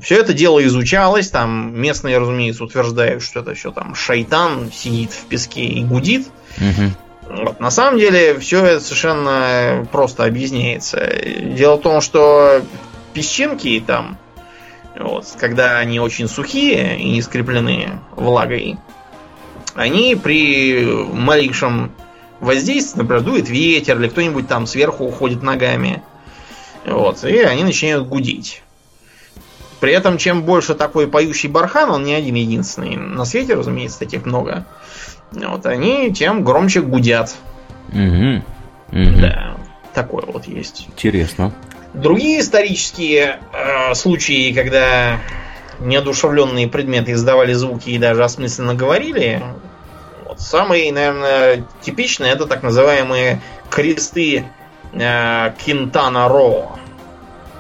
[0.00, 5.26] Все это дело изучалось, там местные, разумеется, утверждают, что это все там шайтан сидит в
[5.26, 6.26] песке и гудит.
[6.58, 6.90] Mm-hmm.
[7.28, 7.60] Вот.
[7.60, 11.10] На самом деле все это совершенно просто объясняется.
[11.56, 12.62] Дело в том, что
[13.14, 14.18] песчинки там
[14.98, 18.76] вот, когда они очень сухие и не скреплены влагой,
[19.74, 21.92] они при малейшем
[22.40, 26.02] воздействии, например, дует ветер, или кто-нибудь там сверху уходит ногами,
[26.86, 28.62] вот, и они начинают гудеть.
[29.80, 34.24] При этом, чем больше такой поющий бархан, он не один единственный на свете, разумеется, таких
[34.24, 34.66] много,
[35.32, 37.34] вот, они тем громче гудят.
[37.92, 38.42] Угу.
[38.92, 39.20] Угу.
[39.20, 39.56] Да,
[39.92, 40.86] такое вот есть.
[40.88, 41.52] Интересно.
[41.92, 45.20] Другие исторические э, случаи, когда
[45.80, 49.42] неодушевленные предметы издавали звуки и даже осмысленно говорили,
[50.24, 54.44] вот, самый, наверное, типичный это так называемые кресты
[54.94, 56.76] Кинтана Ро.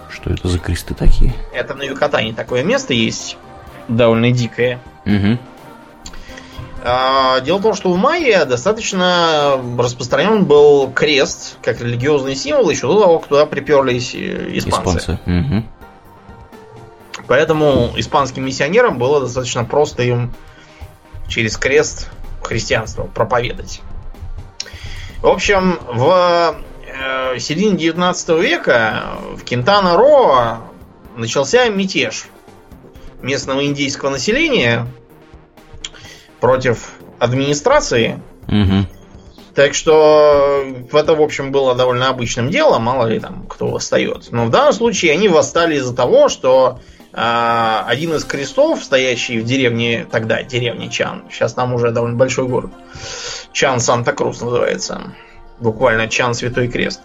[0.08, 1.34] Что это за кресты такие?
[1.52, 3.36] Это на Юкатане такое место есть,
[3.88, 4.78] довольно дикое.
[5.04, 5.38] Угу.
[7.44, 13.00] Дело в том, что в Майе достаточно распространен был крест как религиозный символ еще до
[13.00, 14.98] того, как туда приперлись э, испанцы.
[14.98, 15.18] испанцы.
[15.24, 15.64] Угу.
[17.26, 20.34] Поэтому испанским миссионерам было достаточно просто им
[21.26, 22.10] через крест
[22.42, 23.80] христианство проповедать.
[25.22, 26.54] В общем, в
[26.94, 30.58] э, середине 19 века в Кентана-Ро
[31.16, 32.26] начался мятеж
[33.22, 34.86] местного индийского населения,
[36.44, 38.20] против администрации.
[38.48, 38.86] Угу.
[39.54, 44.28] Так что это, в общем, было довольно обычным делом, мало ли там кто восстает.
[44.30, 46.80] Но в данном случае они восстали из-за того, что
[47.14, 52.46] э, один из крестов, стоящий в деревне, тогда деревне Чан, сейчас там уже довольно большой
[52.46, 52.72] город,
[53.52, 55.14] Чан Санта-Крус называется,
[55.60, 57.00] буквально Чан Святой Крест.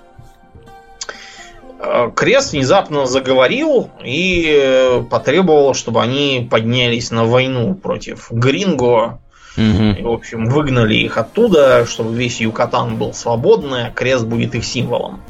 [1.79, 9.19] А, крест внезапно заговорил и потребовал, чтобы они поднялись на войну против Гринго,
[9.57, 9.83] Угу.
[9.99, 14.63] И, в общем, выгнали их оттуда, чтобы весь Юкатан был свободный, а крест будет их
[14.63, 15.21] символом.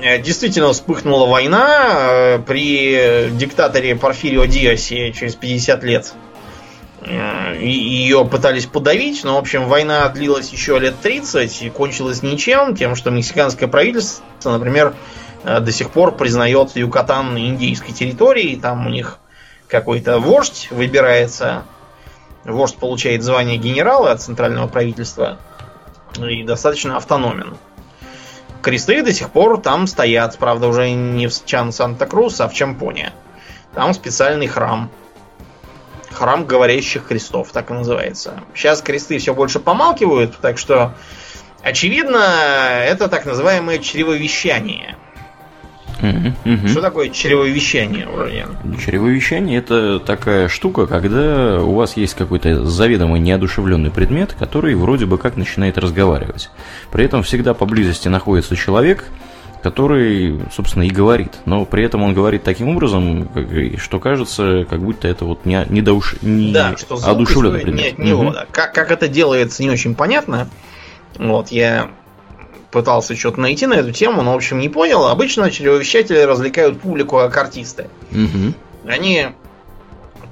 [0.00, 6.14] Э, действительно вспыхнула война э, при диктаторе Порфирио Диасе через 50 лет.
[7.04, 12.76] Э, Ее пытались подавить, но, в общем, война длилась еще лет 30 и кончилась ничем,
[12.76, 14.94] тем, что мексиканское правительство, например,
[15.44, 19.18] до сих пор признает Юкатан индийской территорией, там у них
[19.68, 21.64] какой-то вождь выбирается
[22.44, 25.38] Вождь получает звание генерала от центрального правительства
[26.18, 27.56] и достаточно автономен.
[28.62, 33.12] Кресты до сих пор там стоят, правда, уже не в Чан Санта-Крус, а в Чампоне.
[33.74, 34.90] Там специальный храм.
[36.12, 38.34] Храм говорящих крестов, так и называется.
[38.54, 40.94] Сейчас кресты все больше помалкивают, так что,
[41.62, 42.18] очевидно,
[42.84, 44.96] это так называемое чревовещание.
[46.02, 48.56] Угу, Что такое чревовещание, Уральян?
[48.84, 55.16] Чревовещание это такая штука, когда у вас есть какой-то заведомо неодушевленный предмет, который вроде бы
[55.16, 56.50] как начинает разговаривать.
[56.90, 59.04] При этом всегда поблизости находится человек,
[59.62, 61.38] который, собственно, и говорит.
[61.44, 63.28] Но при этом он говорит таким образом,
[63.78, 66.16] что кажется, как будто это вот не, не, доуш...
[66.20, 67.84] не да, что одушевленный предмет.
[67.84, 68.32] Не от него, угу.
[68.32, 68.46] да.
[68.50, 70.48] как, как это делается, не очень понятно.
[71.16, 71.90] Вот, я
[72.72, 75.06] пытался что-то найти на эту тему, но, в общем, не понял.
[75.06, 77.88] Обычно чревовещатели развлекают публику как артисты.
[78.10, 78.88] Угу.
[78.88, 79.28] Они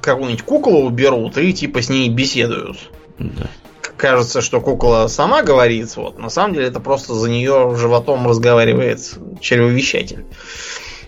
[0.00, 2.90] какую-нибудь куклу берут и типа с ней беседуют.
[3.18, 3.46] Да.
[4.00, 9.00] Кажется, что кукла сама говорит, вот, на самом деле это просто за нее животом разговаривает
[9.40, 10.24] чревовещатель.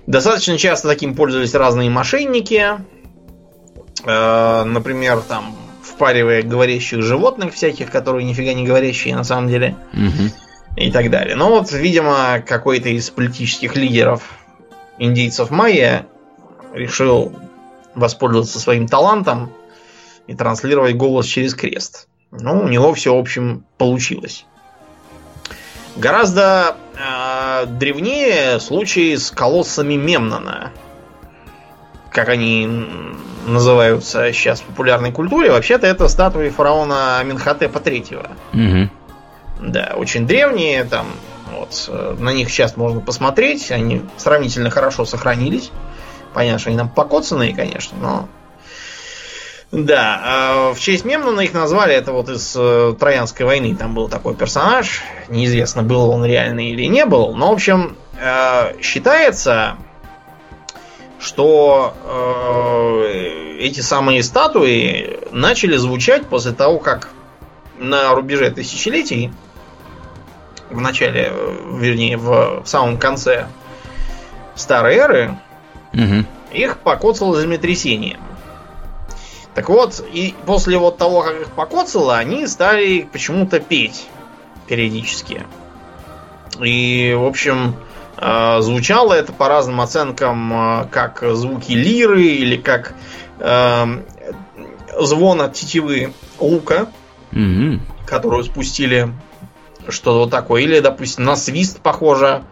[0.07, 2.67] Достаточно часто таким пользовались разные мошенники.
[4.05, 9.77] Э, например, там впаривая говорящих животных всяких, которые нифига не говорящие на самом деле.
[9.93, 10.77] Угу.
[10.77, 11.35] И так далее.
[11.35, 14.23] Но вот, видимо, какой-то из политических лидеров
[14.99, 16.07] индейцев майя
[16.75, 17.33] решил
[17.95, 19.51] воспользоваться своим талантом
[20.27, 22.09] и транслировать голос через крест.
[22.33, 24.47] Ну, у него все, в общем, получилось.
[25.97, 30.73] Гораздо э, древнее случай с колоссами Мемнона.
[32.11, 32.69] Как они
[33.47, 35.51] называются сейчас в популярной культуре.
[35.51, 38.31] Вообще-то это статуи фараона Аминхотепа III.
[38.55, 39.71] Угу.
[39.71, 41.07] Да, очень древние, там
[41.51, 45.71] вот, э, на них сейчас можно посмотреть, они сравнительно хорошо сохранились.
[46.33, 48.29] Понятно, что они нам покоцанные, конечно, но
[49.73, 54.07] да, а в честь Мемнона их назвали, это вот из э, Троянской войны, там был
[54.07, 59.77] такой персонаж, неизвестно, был он реальный или не был, но, в общем, э, считается,
[61.19, 67.09] что э, эти самые статуи начали звучать после того, как
[67.79, 69.33] на рубеже тысячелетий,
[70.69, 71.33] в начале,
[71.79, 73.47] вернее, в самом конце
[74.55, 75.39] старой эры,
[75.95, 76.27] угу.
[76.53, 78.19] их покоцало землетрясение.
[79.55, 84.07] Так вот, и после вот того, как их покоцало, они стали почему-то петь
[84.67, 85.45] периодически.
[86.61, 87.77] И, в общем,
[88.17, 92.95] э, звучало это по разным оценкам э, как звуки лиры или как
[93.39, 93.87] э,
[94.99, 96.89] звон от тетивы лука,
[97.33, 97.81] mm-hmm.
[98.07, 99.13] которую спустили
[99.89, 100.63] что-то вот такое.
[100.63, 102.43] Или, допустим, на свист похоже.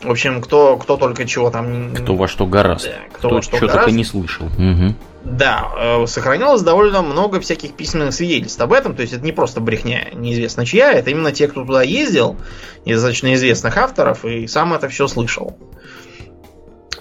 [0.00, 1.94] В общем, кто, кто только чего там...
[1.94, 2.90] Кто во что гораздо.
[2.90, 4.46] Да, кто, кто во что, что только не слышал.
[4.46, 4.94] Угу.
[5.24, 8.94] Да, э, сохранялось довольно много всяких письменных свидетельств об этом.
[8.94, 12.36] То есть это не просто брехня неизвестно чья, это именно те, кто туда ездил,
[12.84, 15.56] из достаточно известных авторов, и сам это все слышал.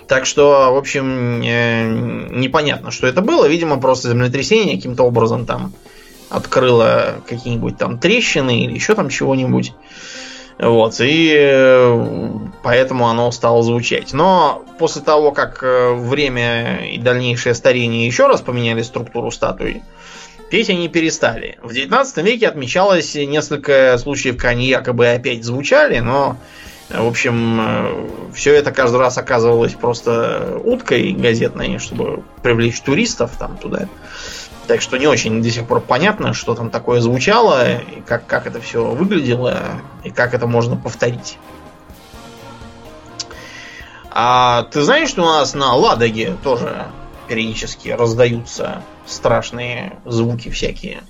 [0.07, 3.47] Так что, в общем, э, непонятно, что это было.
[3.47, 5.73] Видимо, просто землетрясение каким-то образом там
[6.29, 9.73] открыло какие-нибудь там трещины или еще там чего-нибудь.
[10.57, 12.29] Вот, и э,
[12.63, 14.13] поэтому оно стало звучать.
[14.13, 19.83] Но после того, как э, время и дальнейшее старение еще раз поменяли структуру статуи,
[20.49, 21.57] петь они перестали.
[21.61, 26.37] В 19 веке отмечалось несколько случаев, когда они якобы опять звучали, но,
[26.89, 33.57] в общем, э, все это каждый раз оказывалось просто уткой газетной, чтобы привлечь туристов там
[33.57, 33.89] туда.
[34.67, 38.47] Так что не очень до сих пор понятно, что там такое звучало, и как, как
[38.47, 39.59] это все выглядело,
[40.03, 41.37] и как это можно повторить.
[44.09, 46.87] А ты знаешь, что у нас на Ладоге тоже
[47.27, 51.03] периодически раздаются страшные звуки всякие?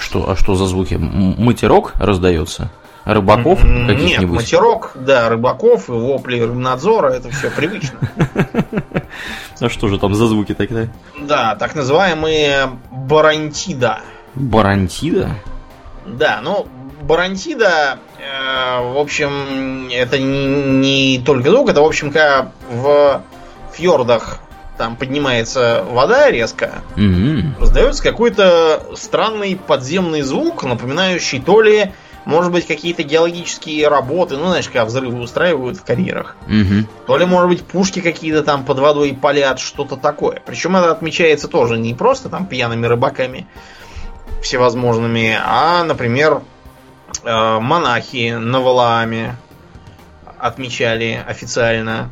[0.00, 0.94] Что, а что за звуки?
[0.94, 2.70] Матерок раздается?
[3.04, 3.62] Рыбаков?
[3.64, 7.98] Нет, матерок, да, рыбаков вопли рыбнадзора, это все привычно.
[9.60, 10.88] А что же там за звуки тогда?
[11.20, 14.00] Да, так называемые барантида.
[14.34, 15.36] Барантида?
[16.06, 16.66] Да, ну,
[17.02, 23.22] барантида, э, в общем, это не, не только звук, это, в общем, как в
[23.72, 24.40] фьордах
[24.76, 31.92] там поднимается вода резко, mm раздается какой-то странный подземный звук, напоминающий то ли
[32.24, 36.36] может быть, какие-то геологические работы, ну, знаешь, когда взрывы устраивают в карьерах.
[36.46, 36.88] Угу.
[37.06, 40.42] То ли, может быть, пушки какие-то там под водой палят, что-то такое.
[40.44, 43.46] Причем это отмечается тоже не просто там пьяными рыбаками
[44.42, 46.42] всевозможными, а, например,
[47.22, 49.36] э, монахи на Валааме
[50.38, 52.10] отмечали официально.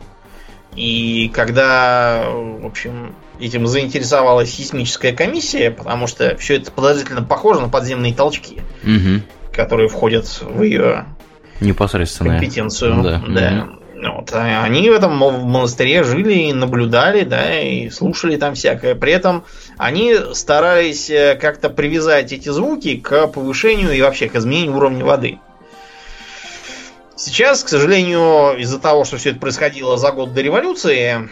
[0.75, 7.69] И когда, в общем, этим заинтересовалась сейсмическая комиссия, потому что все это подозрительно похоже на
[7.69, 8.63] подземные толчки.
[8.83, 9.23] Угу
[9.53, 11.07] которые входят в ее
[11.61, 13.03] непосредственную компетенцию.
[13.03, 13.23] Да.
[13.29, 13.69] да.
[14.03, 14.31] Вот.
[14.33, 18.97] А они в этом монастыре жили и наблюдали, да, и слушали там всякое.
[18.97, 19.45] При этом
[19.79, 25.39] они старались э, как-то привязать эти звуки к повышению и вообще к изменению уровня воды.
[27.15, 31.29] Сейчас, к сожалению, из-за того, что все это происходило за год до революции,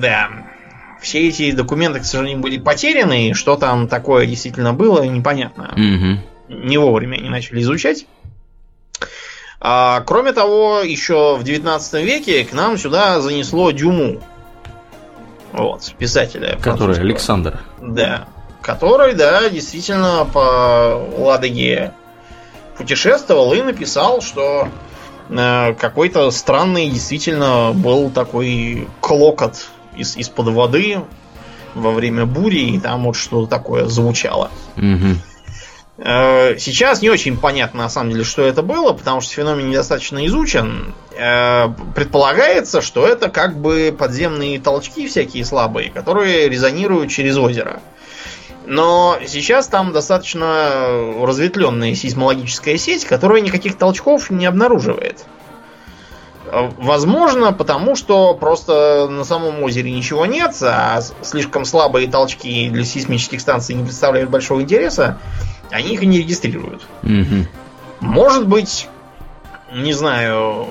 [0.00, 0.30] да,
[1.00, 5.74] все эти документы, к сожалению, были потеряны, и что там такое действительно было, непонятно.
[5.76, 8.06] Угу не вовремя не начали изучать.
[9.60, 14.20] А, кроме того, еще в 19 веке к нам сюда занесло Дюму.
[15.52, 16.58] Вот, писателя.
[16.60, 17.60] Который Александр.
[17.80, 18.26] Да.
[18.60, 21.92] Который, да, действительно по Ладоге
[22.76, 24.68] путешествовал и написал, что
[25.30, 31.00] э, какой-то странный действительно был такой клокот из, из-под воды
[31.74, 34.50] во время бури, и там вот что-то такое звучало.
[34.76, 35.16] Угу.
[35.96, 40.26] Э, сейчас не очень понятно, на самом деле, что это было, потому что феномен недостаточно
[40.26, 40.92] изучен.
[41.16, 47.80] Э, предполагается, что это как бы подземные толчки всякие слабые, которые резонируют через озеро.
[48.66, 55.24] Но сейчас там достаточно разветвленная сейсмологическая сеть, которая никаких толчков не обнаруживает.
[56.46, 62.84] Э, возможно, потому что просто на самом озере ничего нет, а слишком слабые толчки для
[62.84, 65.18] сейсмических станций не представляют большого интереса
[65.74, 66.86] они их и не регистрируют.
[67.02, 67.46] Угу.
[68.00, 68.88] Может быть,
[69.72, 70.66] не знаю,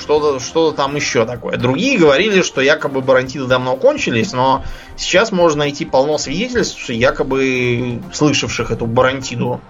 [0.00, 1.58] что-то что там еще такое.
[1.58, 4.64] Другие говорили, что якобы барантиды давно кончились, но
[4.96, 9.60] сейчас можно найти полно свидетельств, якобы слышавших эту барантиду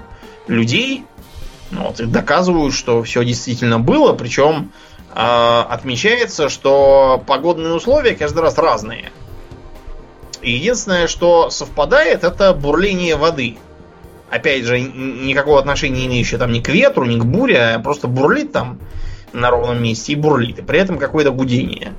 [0.47, 1.05] людей.
[1.73, 4.73] Вот, и доказывают, что все действительно было, причем
[5.15, 9.13] э, отмечается, что погодные условия каждый раз разные.
[10.41, 13.59] И единственное, что совпадает, это бурление воды
[14.31, 18.09] опять же, никакого отношения не имеющее там ни к ветру, ни к буре, а просто
[18.09, 18.79] бурлит там
[19.33, 20.59] на ровном месте и бурлит.
[20.59, 21.95] И при этом какое-то гудение.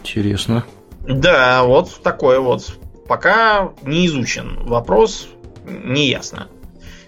[0.00, 0.64] Интересно.
[1.06, 2.78] Да, вот такое вот.
[3.06, 5.28] Пока не изучен вопрос,
[5.66, 6.48] не ясно.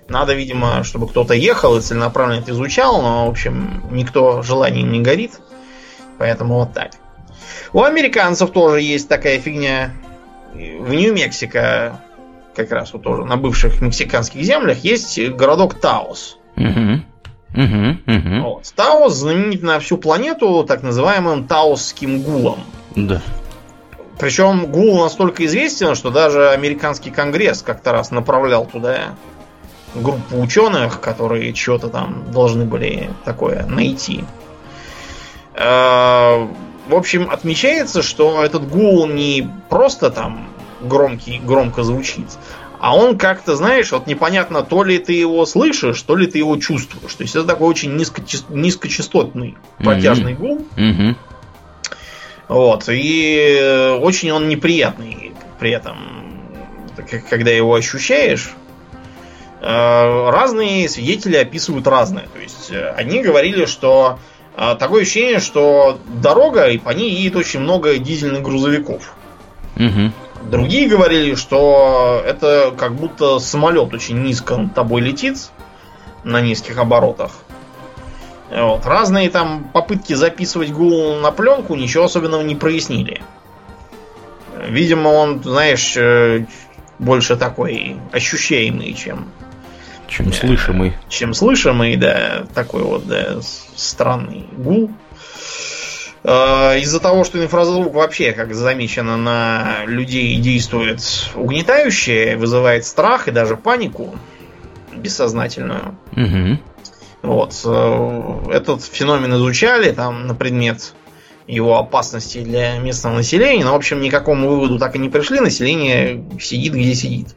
[0.08, 5.00] Надо, видимо, чтобы кто-то ехал и целенаправленно это изучал, но, в общем, никто желанием не
[5.00, 5.40] горит.
[6.18, 6.92] Поэтому вот так.
[7.72, 9.92] У американцев тоже есть такая фигня.
[10.54, 12.00] В Нью-Мексико
[12.58, 16.38] как раз вот тоже на бывших мексиканских землях, есть городок Таос.
[16.56, 17.02] Угу.
[17.54, 18.42] Угу, угу.
[18.42, 18.72] Вот.
[18.74, 22.58] Таос знаменит на всю планету так называемым таосским гулом.
[22.96, 23.22] Да.
[24.18, 29.14] Причем гул настолько известен, что даже американский конгресс как-то раз направлял туда
[29.94, 34.24] группу ученых, которые что-то там должны были такое найти.
[35.54, 36.48] Э,
[36.88, 40.48] в общем, отмечается, что этот гул не просто там
[40.80, 42.26] громкий, громко звучит.
[42.80, 46.56] А он как-то, знаешь, вот непонятно, то ли ты его слышишь, то ли ты его
[46.56, 47.12] чувствуешь.
[47.14, 50.36] То есть это такой очень низко, низкочастотный протяжный mm-hmm.
[50.36, 50.66] гул.
[50.76, 51.16] Mm-hmm.
[52.48, 52.84] Вот.
[52.88, 55.98] И очень он неприятный при этом,
[57.28, 58.52] когда его ощущаешь.
[59.60, 62.28] Э, разные свидетели описывают разное.
[62.32, 64.20] То есть э, они говорили, что
[64.56, 69.14] э, такое ощущение, что дорога, и по ней едет очень много дизельных грузовиков.
[69.76, 70.12] Угу.
[70.42, 75.50] Другие говорили, что это как будто самолет очень низко над тобой летит
[76.24, 77.32] на низких оборотах.
[78.50, 78.86] Вот.
[78.86, 83.22] Разные там попытки записывать гул на пленку ничего особенного не прояснили.
[84.66, 86.46] Видимо, он, знаешь, э,
[86.98, 89.28] больше такой ощущаемый, чем...
[90.08, 90.94] Чем слышимый.
[91.08, 92.46] Чем слышимый, да.
[92.54, 93.40] Такой вот, да,
[93.76, 94.90] странный гул.
[96.30, 101.00] Э, из-за того, что инфразвук вообще, как замечено, на людей действует
[101.34, 104.14] угнетающе, вызывает страх и даже панику
[104.94, 105.96] бессознательную.
[106.12, 106.58] Угу.
[107.22, 107.58] Вот.
[107.64, 110.92] Э, этот феномен изучали там на предмет
[111.46, 115.40] его опасности для местного населения, но, в общем, никакому выводу так и не пришли.
[115.40, 117.28] Население сидит, где сидит.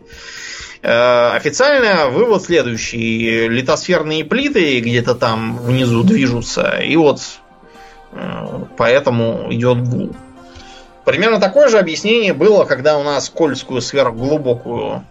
[0.81, 3.47] Э, официально вывод следующий.
[3.47, 7.21] Литосферные плиты где-то там внизу движутся, и вот
[8.77, 10.11] Поэтому идет гул.
[11.05, 15.03] Примерно такое же объяснение было, когда у нас Кольскую сверхглубокую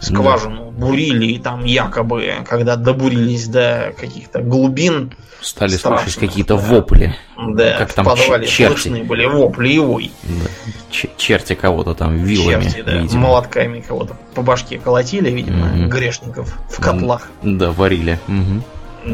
[0.00, 0.86] скважину да.
[0.86, 5.14] бурили, и там якобы, когда добурились до каких-то глубин.
[5.40, 6.62] Стали слышать какие-то да.
[6.62, 7.16] вопли.
[7.36, 8.80] Да, как в там подвале черти.
[8.80, 10.10] слышны были вопли и вой.
[10.22, 11.08] Да.
[11.16, 13.20] Черти кого-то там вилами, Черти, да, видимо.
[13.20, 15.88] молотками кого-то по башке колотили, видимо, угу.
[15.88, 17.28] грешников в котлах.
[17.42, 18.18] Да, варили.
[18.26, 18.62] Угу.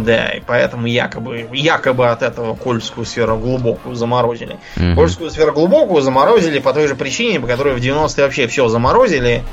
[0.02, 4.58] Да, и поэтому якобы, якобы от этого Кольскую сферу глубокую заморозили.
[4.76, 4.94] Угу.
[4.96, 9.44] Кольскую сферу глубокую заморозили по той же причине, по которой в 90-е вообще все заморозили,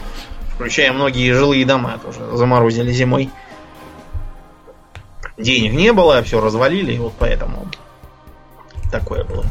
[0.56, 3.30] включая многие жилые дома тоже заморозили зимой.
[5.38, 7.68] Денег не было, все развалили, и вот поэтому
[8.92, 9.46] такое было.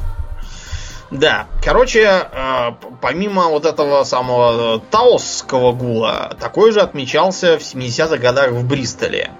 [1.10, 8.52] Да, короче, э, помимо вот этого самого таосского гула, такой же отмечался в 70-х годах
[8.52, 9.30] в Бристоле.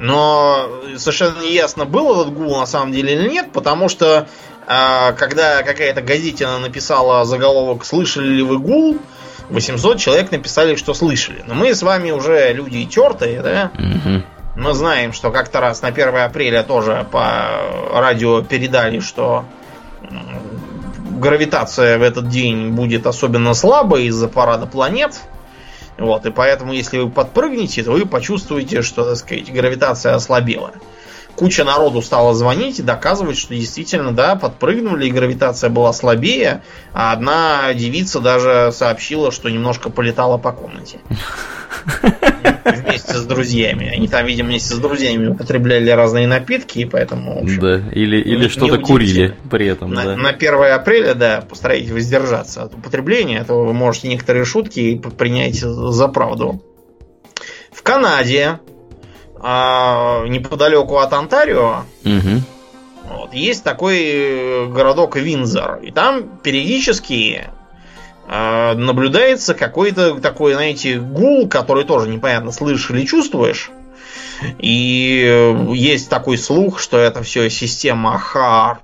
[0.00, 4.26] Но совершенно не ясно, был этот гул на самом деле или нет, потому что
[4.66, 8.98] э, когда какая-то газетина написала заголовок «Слышали ли вы гул?»,
[9.50, 11.44] 800 человек написали, что слышали.
[11.46, 13.72] Но мы с вами уже люди тертые, да?
[13.74, 14.22] Угу.
[14.56, 17.50] Мы знаем, что как-то раз на 1 апреля тоже по
[17.92, 19.44] радио передали, что
[21.10, 25.20] гравитация в этот день будет особенно слабой из-за парада планет.
[26.00, 30.72] Вот, и поэтому, если вы подпрыгнете, то вы почувствуете, что, так сказать, гравитация ослабела.
[31.36, 36.62] куча народу стала звонить и доказывать, что действительно, да, подпрыгнули, и гравитация была слабее,
[36.94, 41.00] а одна девица даже сообщила, что немножко полетала по комнате.
[42.64, 43.88] Вместе с друзьями.
[43.94, 48.48] Они там, видимо, вместе с друзьями употребляли разные напитки, и поэтому, общем, Да, или, или
[48.48, 50.16] что-то курили при этом, на, да.
[50.16, 55.56] на 1 апреля, да, постарайтесь воздержаться от употребления, а то вы можете некоторые шутки принять
[55.60, 56.62] за правду.
[57.72, 58.58] В Канаде,
[59.42, 62.42] а, неподалеку от Онтарио, Мгм.
[63.08, 65.80] вот, есть такой э, городок Винзор.
[65.82, 67.46] И там периодически
[68.34, 73.70] наблюдается какой-то такой, знаете, гул, который тоже непонятно слышишь или чувствуешь.
[74.58, 78.78] И э, есть такой слух, что это все система HARP.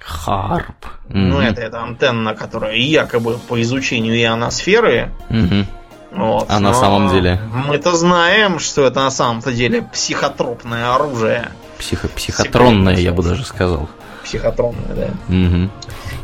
[0.00, 0.86] Харп.
[1.10, 1.40] Ну, Мгм.
[1.40, 5.10] это, это антенна, которая якобы по изучению ионосферы.
[5.28, 5.66] Мгм.
[6.12, 6.46] Вот.
[6.48, 7.38] А на самом деле?
[7.52, 11.50] Мы-то знаем, что это на самом-то деле психотропное оружие.
[11.78, 13.88] Психо- психотронное, я бы даже сказал.
[14.24, 15.08] Психотронное, да.
[15.28, 15.70] Мгм.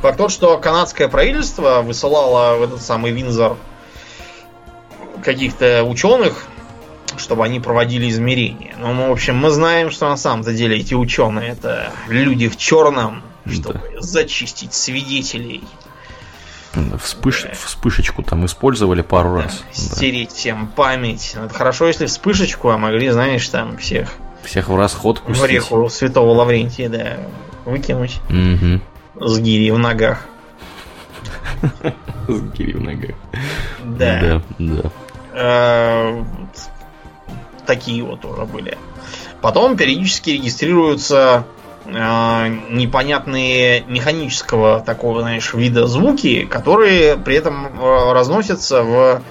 [0.05, 3.57] Факт тот, что канадское правительство высылало в этот самый Винзор
[5.25, 6.45] каких-то ученых,
[7.17, 8.75] чтобы они проводили измерения.
[8.77, 13.23] Мы, в общем, мы знаем, что на самом-то деле эти ученые это люди в черном,
[13.51, 15.65] чтобы зачистить свидетелей,
[16.75, 17.47] Да, Вспыш...
[17.65, 19.65] Вспышечку там использовали пару раз.
[19.67, 19.73] Да.
[19.73, 21.33] стереть всем память.
[21.35, 25.49] Ну, Это хорошо, если вспышечку, а могли, знаешь, там всех Всех в расход в пустить.
[25.49, 27.17] реху святого Лаврентия, да,
[27.65, 28.83] выкинуть Мгм.
[29.21, 30.27] С гири в ногах.
[32.29, 33.17] С гирей в ногах.
[33.85, 34.21] Да.
[34.21, 34.91] Да, да.
[35.35, 36.25] Э,
[37.67, 38.79] такие вот тоже были.
[39.41, 41.45] Потом периодически регистрируются
[41.85, 41.91] э,
[42.71, 49.23] непонятные механического такого, знаешь, вида звуки, которые при этом э, разносятся в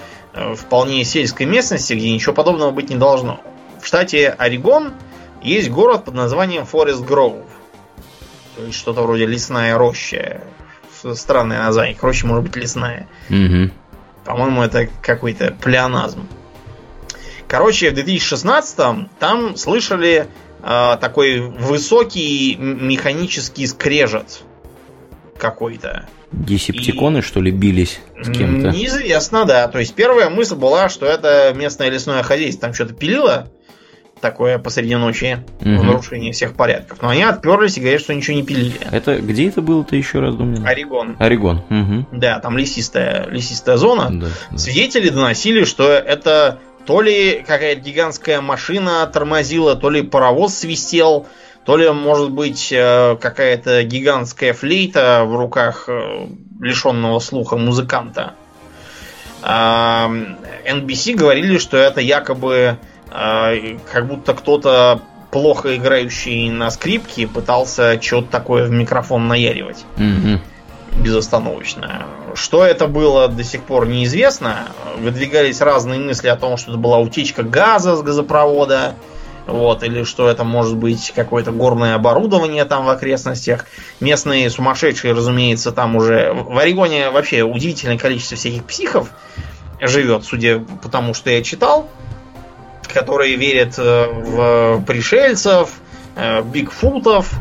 [0.55, 3.39] вполне сельской местности, где ничего подобного быть не должно.
[3.79, 4.93] В штате Орегон
[5.43, 7.43] есть город под названием Forest Grove.
[8.56, 10.41] То есть что-то вроде лесная роща.
[11.16, 11.97] Странное название.
[12.01, 13.08] Роща может быть лесная.
[13.30, 13.72] Мгм.
[14.26, 16.28] По-моему, это какой-то плеоназм.
[17.47, 20.28] Короче, в 2016 там слышали
[20.64, 24.43] э, такой высокий механический скрежет
[25.38, 26.08] какой-то.
[26.32, 28.70] Десептиконы, что ли, бились с кем-то?
[28.70, 29.68] Неизвестно, да.
[29.68, 33.51] То есть первая мысль была, что это местное лесное хозяйство там что-то пилило
[34.24, 35.86] такое посреди ночи в Мгм.
[35.88, 37.01] нарушение всех порядков.
[37.01, 38.80] Но они отперлись и говорят, что ничего не пилили.
[38.91, 40.65] Это где это было-то еще раз, думаю?
[40.65, 41.15] Орегон.
[41.19, 41.61] Орегон.
[41.69, 42.07] Мгм.
[42.11, 44.09] Да, там лесистая, лесистая зона.
[44.11, 44.57] Да, да.
[44.57, 51.28] Свидетели доносили, что это то ли какая-то гигантская машина тормозила, то ли паровоз свистел,
[51.65, 56.28] то ли, может быть, э, какая-то гигантская флейта в руках э,
[56.61, 58.34] лишенного слуха музыканта.
[59.45, 62.78] NBC говорили, что это якобы
[63.91, 65.01] как будто кто-то
[65.32, 70.41] плохо играющий на скрипке пытался что-то такое в микрофон наяривать Мгм.
[70.97, 72.05] безостановочно.
[72.36, 74.68] Что это было, до сих пор неизвестно.
[74.99, 78.95] Выдвигались разные мысли о том, что это была утечка газа с газопровода,
[79.47, 83.66] вот, или что это может быть какое-то горное оборудование там в окрестностях.
[83.99, 86.34] Местные сумасшедшие, разумеется, там уже...
[86.34, 89.09] В Орегоне вообще удивительное количество всяких психов
[89.82, 91.89] живет, судя по тому, что я читал,
[92.94, 95.70] которые верят э, в пришельцев,
[96.16, 97.32] э, бигфутов,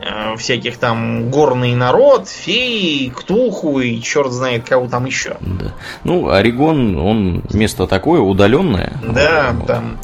[0.00, 5.36] э, всяких там горный народ, феи, ктулху и черт знает кого там еще.
[5.40, 5.72] Да.
[6.04, 8.92] Ну, Орегон, он место такое удаленное.
[9.02, 9.66] Да, Вот.
[9.66, 9.98] там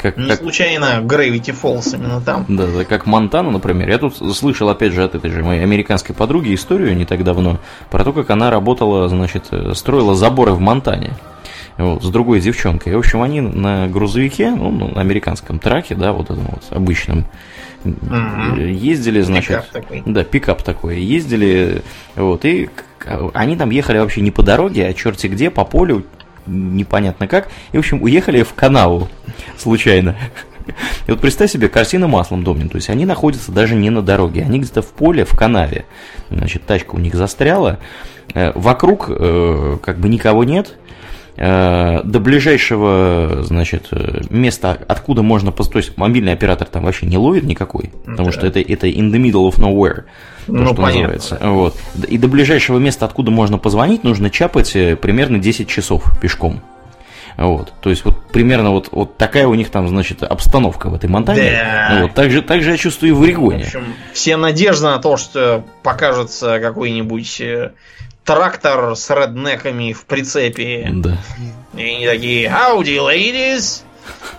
[0.00, 2.44] Как, не как- случайно Gravity Falls именно там.
[2.48, 3.88] Да, да, как Монтана, например.
[3.88, 7.58] Я тут слышал, опять же, от этой же моей американской подруги историю не так давно
[7.90, 11.14] про то, как она работала, значит, строила заборы в Монтане.
[11.78, 12.92] Вот, с другой девчонкой.
[12.92, 17.24] И, в общем, они на грузовике, ну, на американском траке, да, вот этом вот обычном,
[17.84, 19.48] э, ездили, значит...
[19.48, 20.02] Пикап такой.
[20.04, 21.00] Да, пикап такой.
[21.00, 21.82] Ездили,
[22.16, 22.68] вот, и
[23.32, 26.04] они там ехали вообще не по дороге, а черти где, по полю,
[26.46, 27.48] непонятно как.
[27.72, 29.08] И, в общем, уехали в канаву
[29.56, 30.16] случайно.
[31.06, 32.68] И вот представь себе, картина маслом домнем.
[32.68, 35.86] То есть они находятся даже не на дороге, они где-то в поле, в канаве.
[36.30, 37.78] Значит, тачка у них застряла.
[38.34, 40.76] Э, Вокруг э, как бы никого нет.
[41.40, 45.52] Э, До ближайшего, значит, э, места, откуда можно...
[45.52, 48.32] То есть мобильный оператор там вообще не ловит никакой, потому Да.
[48.32, 50.04] что это, это in the middle of nowhere.
[50.46, 51.00] То, Ну, что понятно.
[51.12, 51.38] называется.
[51.42, 51.76] Вот.
[52.08, 56.60] И до ближайшего места, откуда можно позвонить, нужно чапать э, примерно 10 часов пешком.
[57.36, 57.72] Вот.
[57.82, 61.52] То есть вот примерно вот, вот такая у них там, значит, обстановка в этой Монтане.
[61.52, 61.98] Да.
[62.02, 62.14] Вот.
[62.14, 63.62] Так, же, так же я чувствую и в В Орегоне.
[63.62, 67.40] общем, все надежды на то, что покажется какой-нибудь
[68.28, 70.86] трактор с реднеками в прицепе.
[70.92, 71.16] Да.
[71.74, 73.84] И они такие, howdy, ladies!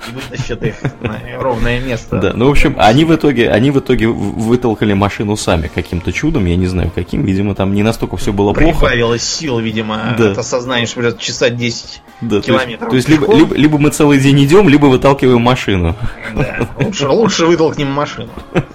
[0.07, 2.17] И вытащат их на ровное место.
[2.17, 6.45] Да, ну, в общем, они в итоге, они в итоге вытолкали машину сами каким-то чудом,
[6.45, 8.79] я не знаю каким, видимо, там не настолько все было плохо.
[8.79, 10.31] Прибавилось сил, видимо, да.
[10.31, 12.89] это сознание, что придется чесать 10 да, километров.
[12.89, 15.95] То есть, то есть либо, либо, либо мы целый день идем, либо выталкиваем машину.
[16.35, 18.29] Да, лучше, лучше вытолкнем машину.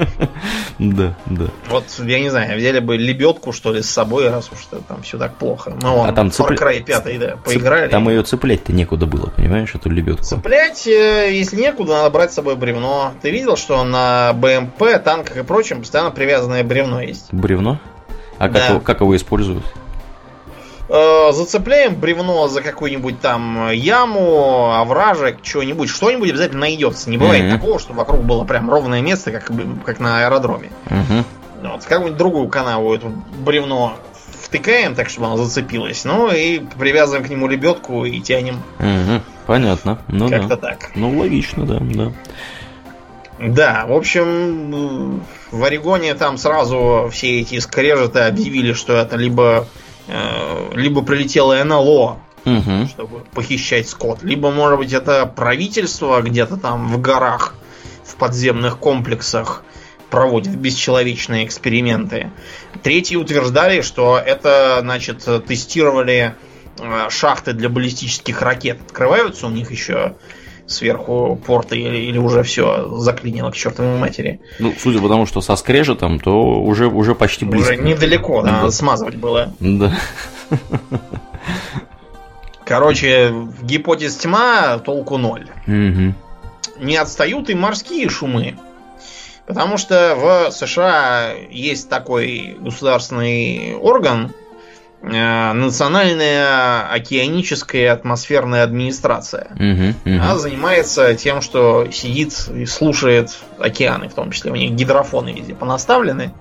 [0.79, 1.47] Да, да.
[1.71, 5.19] Вот, я не знаю, взяли бы лебедку, что ли, с собой, раз уж там все
[5.19, 5.77] так плохо.
[5.81, 7.89] Ну, а там Far Cry 5, да, поиграли.
[7.89, 10.25] Там ее цеплять-то некуда было, понимаешь, эту лебедку.
[10.25, 13.12] Цеплять, э, если некуда, надо брать с собой бревно.
[13.22, 17.32] Ты видел, что на БМП, танках и прочем постоянно привязанное бревно есть?
[17.32, 17.78] Бревно?
[18.39, 18.66] А как, да.
[18.68, 19.64] его, как его используют?
[20.89, 27.11] Э, зацепляем бревно за какую-нибудь там яму, овражек, что-нибудь, что-нибудь обязательно найдется.
[27.11, 27.59] Не бывает mm-hmm.
[27.59, 29.51] такого, что вокруг было прям ровное место, как,
[29.85, 30.70] как на аэродроме.
[30.87, 31.24] Mm-hmm.
[31.62, 33.97] Вот, какую-нибудь другую канаву это бревно
[34.45, 38.62] втыкаем, так чтобы оно зацепилось, ну и привязываем к нему лебедку и тянем.
[38.78, 39.99] Угу, понятно.
[40.09, 40.57] Ну, Как-то да.
[40.57, 40.91] так.
[40.95, 42.13] Ну, логично, да, да.
[43.41, 49.67] Да, в общем, в Орегоне там сразу все эти скрежеты объявили, что это либо
[50.07, 52.87] Э, либо прилетело НЛО, угу.
[52.89, 57.55] чтобы похищать скот, либо, может быть, это правительство где-то там в горах,
[58.05, 59.63] в подземных комплексах
[60.11, 62.31] проводит бесчеловечные эксперименты.
[62.83, 66.54] Третьи утверждали, что это, значит, тестировали э,
[67.09, 68.81] шахты для баллистических ракет.
[68.87, 70.14] Открываются у них еще
[70.66, 74.41] сверху порты или, или уже все заклинило к чертовой матери.
[74.59, 77.72] Ну, судя по тому, что со скрежетом, то уже, уже почти близко.
[77.72, 79.53] Уже недалеко, да, надо смазывать было.
[79.61, 79.93] Да.
[82.64, 85.49] Короче, гипотез тьма, толку ноль.
[85.66, 86.14] Угу.
[86.81, 88.57] Не отстают и морские шумы.
[89.47, 94.44] Потому что в США есть такой государственный орган, Э,
[95.05, 99.49] национальная океаническая атмосферная администрация.
[99.55, 100.23] Угу, угу.
[100.23, 104.51] Она занимается тем, что сидит и слушает океаны, в том числе.
[104.51, 106.33] У них гидрофоны везде понаставлены.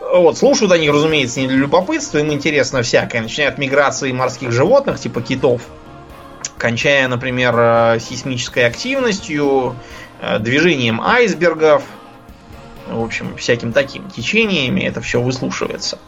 [0.00, 3.22] Вот, слушают они, разумеется, не для любопытства, им интересно всякое.
[3.22, 5.62] Начиная от миграции морских животных, типа китов,
[6.58, 9.74] кончая, например, э, сейсмической активностью,
[10.20, 11.82] э, движением айсбергов,
[12.92, 15.98] в общем, всяким таким течениями это все выслушивается.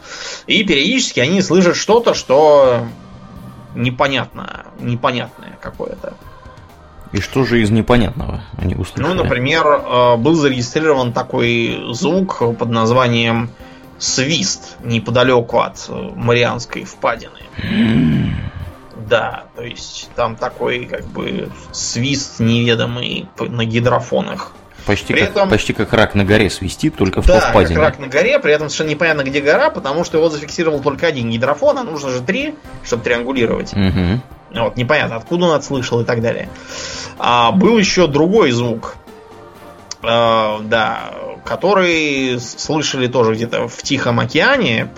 [0.47, 2.85] И периодически они слышат что-то, что
[3.75, 6.13] непонятно, непонятное какое-то.
[7.11, 9.13] И что же из непонятного они услышали?
[9.13, 13.49] Ну, например, э, был зарегистрирован такой звук под названием
[13.97, 17.39] свист неподалеку от Марианской впадины.
[19.07, 24.53] Да, то есть там такой как бы свист неведомый на гидрофонах.
[24.85, 25.49] Почти, при как, этом...
[25.49, 27.75] почти как рак на горе свистит, только в да, впадине.
[27.75, 31.07] как рак на горе, при этом совершенно непонятно, где гора, потому что его зафиксировал только
[31.07, 33.73] один гидрофон, а нужно же три, чтобы триангулировать.
[33.73, 34.61] Угу.
[34.61, 36.49] Вот, непонятно, откуда он отслышал и так далее.
[37.17, 38.95] А, был еще другой звук,
[40.03, 41.13] а, да,
[41.45, 44.89] который слышали тоже где-то в Тихом океане.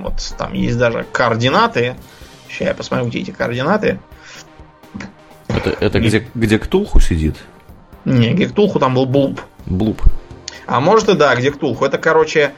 [0.00, 1.96] Вот там есть даже координаты.
[2.48, 3.98] Сейчас я посмотрю, где эти координаты.
[5.48, 7.36] Это, это где, где Ктулху сидит?
[8.14, 9.40] Не, Гектулху там был Блуп.
[9.66, 10.02] Блуп.
[10.66, 11.86] А может и да, где Ктулху.
[11.86, 12.52] Это, короче,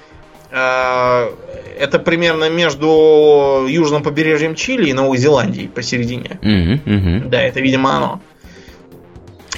[0.51, 1.31] э,
[1.79, 6.39] это примерно между южным побережьем Чили и Новой Зеландией посередине.
[6.43, 7.29] Угу, угу.
[7.31, 8.21] Да, это, видимо, оно.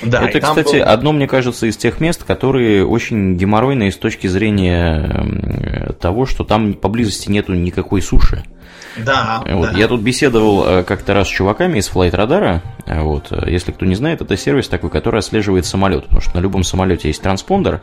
[0.03, 0.83] Да, это, кстати, был...
[0.85, 6.75] одно, мне кажется, из тех мест, которые очень геморройные с точки зрения того, что там
[6.75, 8.45] поблизости нету никакой суши.
[8.97, 9.73] Да, вот.
[9.73, 9.79] да.
[9.79, 12.61] Я тут беседовал э, как-то раз с чуваками из Flight Radar.
[12.87, 13.33] Э, вот.
[13.47, 16.05] Если кто не знает, это сервис такой, который отслеживает самолет.
[16.05, 17.81] Потому что на любом самолете есть транспондер.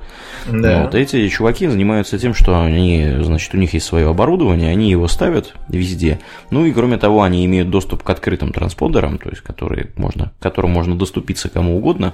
[0.47, 0.83] Да.
[0.83, 0.95] Вот.
[0.95, 5.53] Эти чуваки занимаются тем, что они, значит, у них есть свое оборудование, они его ставят
[5.67, 6.19] везде.
[6.51, 10.43] Ну и кроме того, они имеют доступ к открытым транспондерам, то есть которые можно, к
[10.43, 12.13] которым можно доступиться кому угодно.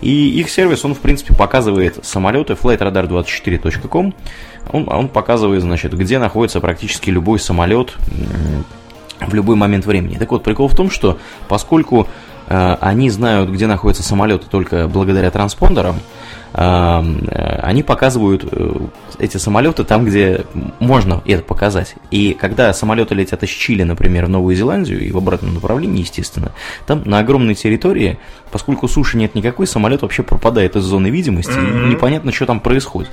[0.00, 4.14] И их сервис, он в принципе показывает самолеты flightradar24.com
[4.72, 7.94] он, он показывает, значит, где находится практически любой самолет
[9.20, 10.16] в любой момент времени.
[10.16, 12.08] Так вот, прикол в том, что поскольку
[12.46, 15.96] э, они знают, где находятся самолеты только благодаря транспондерам,
[16.52, 18.74] э, они показывают э,
[19.18, 20.44] эти самолеты там, где
[20.78, 21.94] можно это показать.
[22.10, 26.52] И когда самолеты летят из Чили, например, в Новую Зеландию и в обратном направлении, естественно,
[26.86, 28.18] там на огромной территории,
[28.50, 31.86] поскольку суши нет никакой, самолет вообще пропадает из зоны видимости, mm-hmm.
[31.86, 33.12] и непонятно, что там происходит.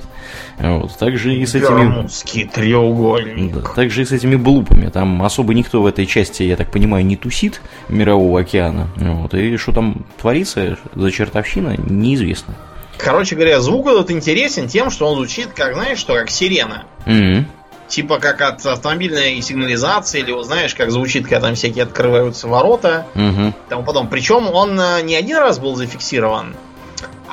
[0.62, 0.98] Вот.
[0.98, 2.46] Также и с этими...
[2.46, 3.54] треугольник.
[3.54, 4.90] Да, также и с этими блупами.
[4.90, 8.88] Там особо никто в этой части, я так понимаю, не тусит мирового океана.
[8.96, 9.34] Вот.
[9.34, 12.56] И что там творится за чертовщина, неизвестно.
[12.98, 16.84] Короче говоря, звук этот интересен тем, что он звучит, как, знаешь, что, как сирена.
[17.06, 17.46] Mm-hmm.
[17.88, 23.08] типа как от автомобильной сигнализации, или узнаешь, как звучит, когда там всякие открываются ворота.
[23.16, 23.54] Угу.
[23.70, 24.08] Тому потом.
[24.08, 26.56] Причем он э, не один раз был зафиксирован,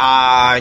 [0.01, 0.61] а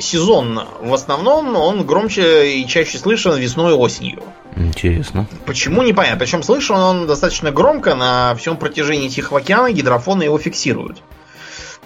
[0.00, 0.66] сезонно.
[0.80, 4.22] В основном он громче и чаще слышен весной и осенью.
[4.56, 5.26] Интересно.
[5.44, 6.20] Почему непонятно.
[6.20, 11.02] Причем слышен он достаточно громко на всем протяжении Тихого океана, гидрофоны его фиксируют.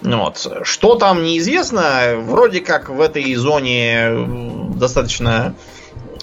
[0.01, 0.47] Вот.
[0.63, 5.57] Что там неизвестно, вроде как в этой зоне достаточно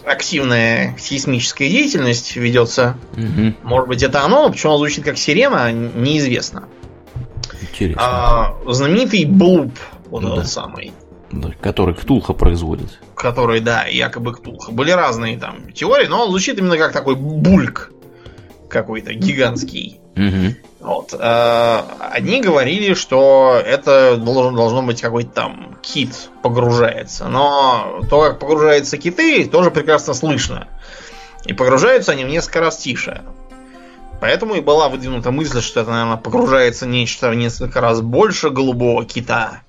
[0.06, 2.96] активная сейсмическая деятельность ведется.
[3.18, 3.54] Угу.
[3.64, 6.70] Может быть, это оно, почему оно звучит как сирена, неизвестно.
[7.62, 8.02] Интересно.
[8.02, 9.78] А, знаменитый блуп,
[10.10, 10.50] вот Ну этот да.
[10.50, 10.94] самый,
[11.32, 13.00] Да, который Ктулха производит.
[13.16, 14.72] который, да, якобы Ктулха.
[14.72, 17.92] Были разные там теории, но он звучит именно как такой бульк
[18.70, 20.00] какой-то гигантский.
[20.16, 20.56] Угу.
[20.82, 21.14] Вот.
[21.14, 21.82] э,
[22.12, 27.28] Одни говорили, что это должен, должно быть какой-то там кит погружается.
[27.28, 30.68] Но то, как погружаются киты, тоже прекрасно слышно.
[31.46, 33.22] И погружаются они в несколько раз тише.
[34.20, 39.06] Поэтому и была выдвинута мысль, что это, наверное, погружается нечто в несколько раз больше голубого
[39.06, 39.62] кита.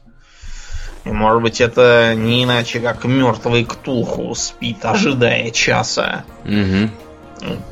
[1.09, 6.91] И, может быть, это не иначе, как мертвый ктулху спит, ожидая часа Угу.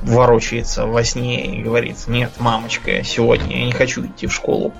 [0.04, 4.72] ворочается во сне и говорит, нет, мамочка, сегодня я не хочу идти в школу.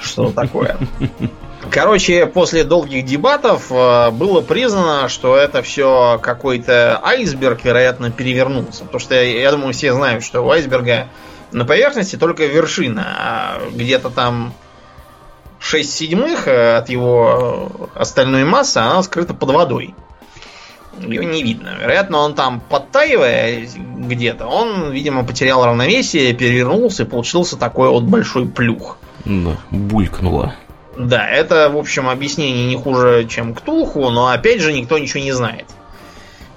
[0.00, 0.76] Что такое?
[1.70, 8.84] Короче, после долгих дебатов э, было признано, что это все какой-то айсберг, вероятно, перевернулся.
[8.84, 11.08] Потому что я, я думаю, все знают, что у айсберга
[11.52, 14.52] на поверхности только вершина, а где-то там
[15.64, 19.94] 6 седьмых э, от его э, остальной массы, она скрыта под водой.
[21.00, 21.70] Ее не видно.
[21.80, 28.46] Вероятно, он там подтаивая где-то, он, видимо, потерял равновесие, перевернулся и получился такой вот большой
[28.46, 28.98] плюх.
[29.24, 30.54] Да, булькнуло.
[30.98, 35.32] Да, это, в общем, объяснение не хуже, чем Ктулху, но опять же никто ничего не
[35.32, 35.64] знает.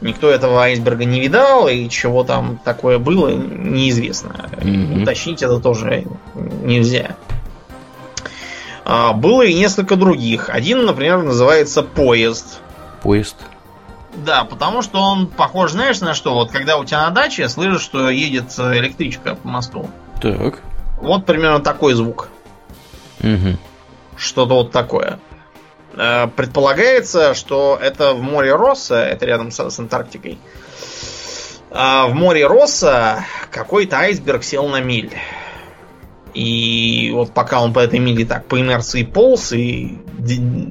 [0.02, 4.50] Никто этого айсберга не видал, и чего там такое было, неизвестно.
[4.62, 5.04] Мгм.
[5.04, 6.04] Уточнить это тоже
[6.36, 7.16] нельзя.
[8.90, 10.50] А, Было и несколько других.
[10.50, 12.62] Один, например, называется поезд.
[13.04, 13.36] Поезд.
[14.16, 16.34] Да, потому что он похож, знаешь, на что?
[16.34, 19.90] Вот когда у тебя на даче слышишь, что едет э, электричка по мосту.
[20.22, 20.62] Так.
[21.02, 22.30] Вот примерно такой звук.
[23.20, 23.58] Угу.
[24.16, 25.20] Что-то вот такое.
[25.98, 30.40] Э, Предполагается, что это в море Росса, это рядом с, с Антарктикой.
[31.72, 35.12] А в море Росса какой-то айсберг сел на миль.
[36.38, 39.98] И вот пока он по этой миле так по инерции полз, и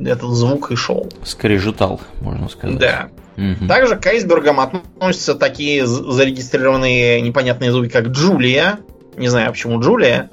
[0.06, 1.12] этот звук и шел.
[1.24, 2.78] Скрежетал, можно сказать.
[2.78, 3.08] Да.
[3.34, 3.66] Мгм.
[3.66, 8.78] Также к айсбергам относятся такие зарегистрированные непонятные звуки, как Джулия.
[9.16, 10.30] Не знаю, почему Джулия.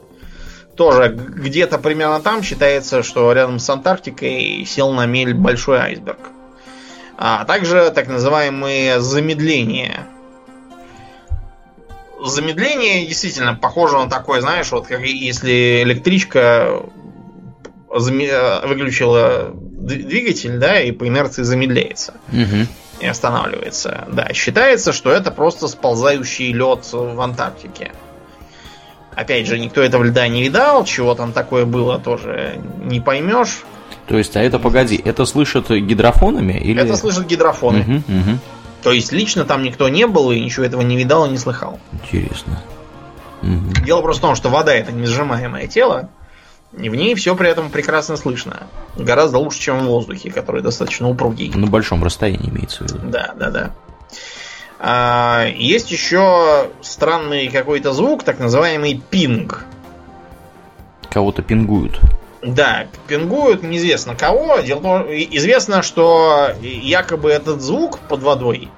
[0.75, 6.19] Тоже где-то примерно там считается, что рядом с Антарктикой сел на мель большой айсберг.
[7.17, 10.05] А также так называемые замедления.
[12.26, 16.82] Замедление действительно похоже на такое, знаешь, вот как если электричка
[17.89, 22.67] выключила двигатель, да, и по инерции замедляется Мгм.
[22.99, 24.07] и останавливается.
[24.11, 27.91] Да, считается, что это просто сползающий лед в Антарктике.
[29.15, 33.63] Опять же, никто этого льда не видал, чего там такое было, тоже не поймешь.
[34.07, 36.53] То есть, а это, погоди, это слышат гидрофонами?
[36.53, 36.82] Или...
[36.82, 37.80] Это слышат гидрофоны.
[37.80, 38.39] Мгм, мгм.
[38.84, 41.79] То есть лично там никто не был и ничего этого не видал и не слыхал.
[41.93, 42.61] Интересно.
[43.41, 43.71] Мгм.
[43.86, 46.09] Дело просто в том, что вода это несжимаемое тело,
[46.77, 48.67] и в ней все при этом прекрасно слышно.
[48.97, 51.51] Гораздо лучше, чем в воздухе, который достаточно упругий.
[51.53, 52.99] На большом расстоянии имеется в виду.
[53.03, 53.75] Да, да, да.
[54.79, 59.65] А, есть еще странный какой-то звук, так называемый пинг.
[61.09, 62.01] Кого-то пингуют.
[62.45, 64.57] Да, пингуют неизвестно кого.
[64.59, 68.69] Известно, что якобы этот звук под водой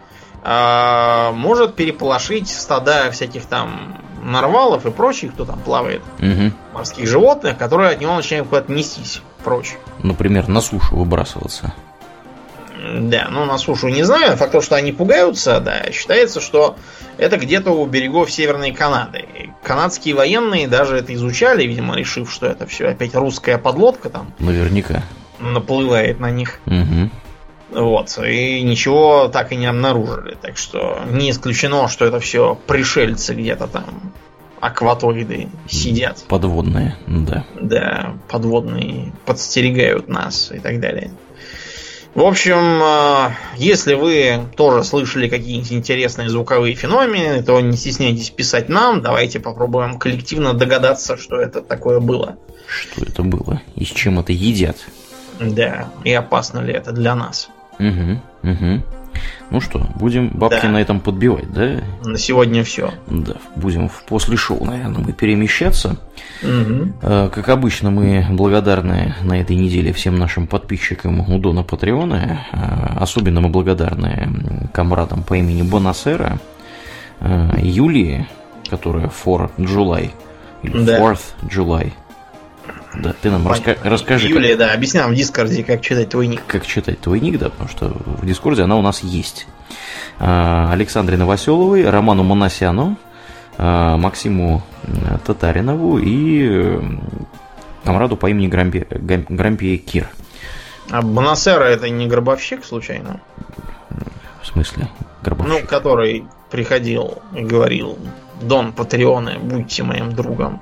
[0.43, 6.53] а, может переполошить стада всяких там нарвалов и прочих, кто там плавает, Мгм.
[6.73, 9.75] морских животных, которые от него начинают куда-то нестись прочь.
[10.03, 11.73] Например, на сушу выбрасываться.
[12.85, 14.37] Да, ну на сушу не знаю.
[14.37, 16.75] Факт то, что они пугаются, да, считается, что
[17.17, 19.25] это где-то у берегов Северной Канады.
[19.63, 25.03] Канадские военные даже это изучали, видимо, решив, что это все опять русская подлодка там Наверняка.
[25.39, 26.59] наплывает на них.
[26.65, 27.11] Мгм.
[27.71, 28.17] Вот.
[28.23, 30.37] И ничего так и не обнаружили.
[30.41, 34.13] Так что не исключено, что это все пришельцы где-то там
[34.59, 36.23] акваториды сидят.
[36.27, 37.45] Подводные, да.
[37.59, 41.11] Да, подводные подстерегают нас и так далее.
[42.15, 48.69] В общем, э, если вы тоже слышали какие-нибудь интересные звуковые феномены, то не стесняйтесь писать
[48.69, 49.01] нам.
[49.01, 52.37] Давайте попробуем коллективно догадаться, что это такое было.
[52.69, 53.61] Что это было?
[53.75, 54.77] И с чем это едят?
[55.41, 57.49] Да, и опасно ли это для нас.
[57.79, 58.83] Угу, угу.
[59.51, 60.69] Ну что, будем бабки да.
[60.69, 61.81] на этом подбивать, да?
[62.03, 62.93] На сегодня все.
[63.07, 65.97] Да, будем в после шоу, наверное, мы перемещаться.
[66.43, 66.93] Угу.
[67.01, 72.45] Как обычно, мы благодарны на этой неделе всем нашим подписчикам у Дона Патреона.
[72.51, 76.39] Э, особенно мы благодарны комрадам по имени Бонасера,
[77.21, 78.27] э, Юлии,
[78.69, 80.11] которая for July,
[80.63, 80.99] или да.
[80.99, 81.93] Fourth July,
[82.99, 84.27] да, ты нам раска- расскажи.
[84.27, 84.59] Юлия, как...
[84.59, 86.41] да, объясняем в Дискорде, как читать твой ник.
[86.47, 89.47] Как читать твой ник, да, потому что в Дискорде она у нас есть.
[90.19, 92.97] А, Александре Новоселовой, Роману Моносяну,
[93.57, 94.63] а, Максиму
[95.25, 96.79] Татаринову и
[97.83, 100.09] комраду по имени Грампи, Грампи Кир.
[100.89, 103.19] А Бонасера это не гробовщик, случайно?
[104.41, 104.89] В смысле?
[105.23, 105.61] Гробовщик?
[105.61, 107.97] Ну, который приходил и говорил,
[108.41, 110.61] Дон Патреоны, будьте моим другом.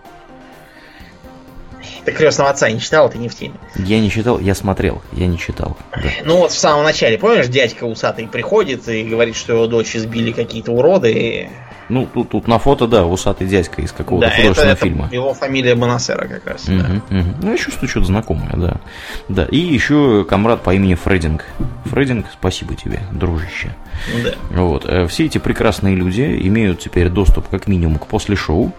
[2.05, 3.55] Ты крестного отца не читал, ты не в теме.
[3.75, 5.77] Я не читал, я смотрел, я не читал.
[5.91, 6.01] Да.
[6.25, 10.31] Ну вот в самом начале, помнишь, дядька усатый приходит и говорит, что его дочь избили
[10.31, 11.11] какие-то уроды.
[11.11, 11.49] И...
[11.89, 15.05] Ну, тут, тут на фото, да, усатый дядька из какого-то да, художественного это, фильма.
[15.05, 16.67] Это его фамилия Бонасера как раз.
[16.67, 17.17] Угу, да.
[17.19, 17.27] угу.
[17.41, 18.81] Ну, я чувствую что-то знакомое, да.
[19.29, 19.45] Да.
[19.45, 21.45] И еще комрад по имени Фрединг.
[21.85, 23.75] Фрединг, спасибо тебе, дружище.
[24.23, 24.33] Да.
[24.51, 24.85] Вот.
[24.85, 28.73] Э, все эти прекрасные люди имеют теперь доступ как минимум к после шоу.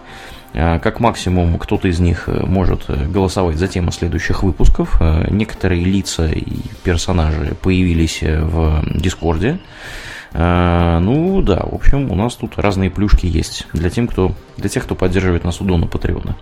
[0.57, 5.01] А, как максимум кто-то из них э, может э, голосовать за темы следующих выпусков.
[5.01, 9.59] Э, некоторые лица и персонажи появились в Дискорде.
[10.37, 14.83] Ну да, в общем, у нас тут разные плюшки есть для, тем, кто, для тех,
[14.83, 16.35] кто поддерживает нас у Дона Патреона.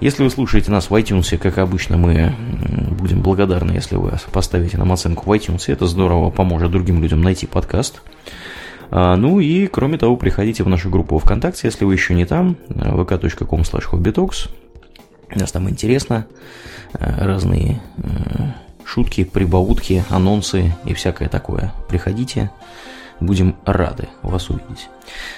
[0.00, 2.34] Если вы слушаете нас в iTunes, как обычно, мы
[2.90, 5.64] будем благодарны, если вы поставите нам оценку в iTunes.
[5.66, 8.00] Это здорово поможет другим людям найти подкаст.
[8.94, 12.56] А, ну и, кроме того, приходите в нашу группу ВКонтакте, если вы еще не там,
[12.68, 14.48] vk.com slash.
[15.34, 16.26] У нас там интересно,
[16.92, 18.02] э, разные э,
[18.84, 21.72] шутки, прибаутки, анонсы и всякое такое.
[21.88, 22.50] Приходите,
[23.18, 24.90] будем рады вас увидеть.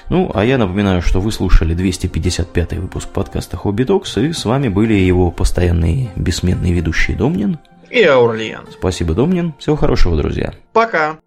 [0.09, 4.67] Ну, а я напоминаю, что вы слушали 255 выпуск подкаста Хобби Токс, и с вами
[4.67, 8.67] были его постоянные бессменные ведущие Домнин и Аурлиен.
[8.73, 9.55] Спасибо, Домнин.
[9.61, 10.55] Всего хорошего, друзья.
[10.73, 11.19] Пока.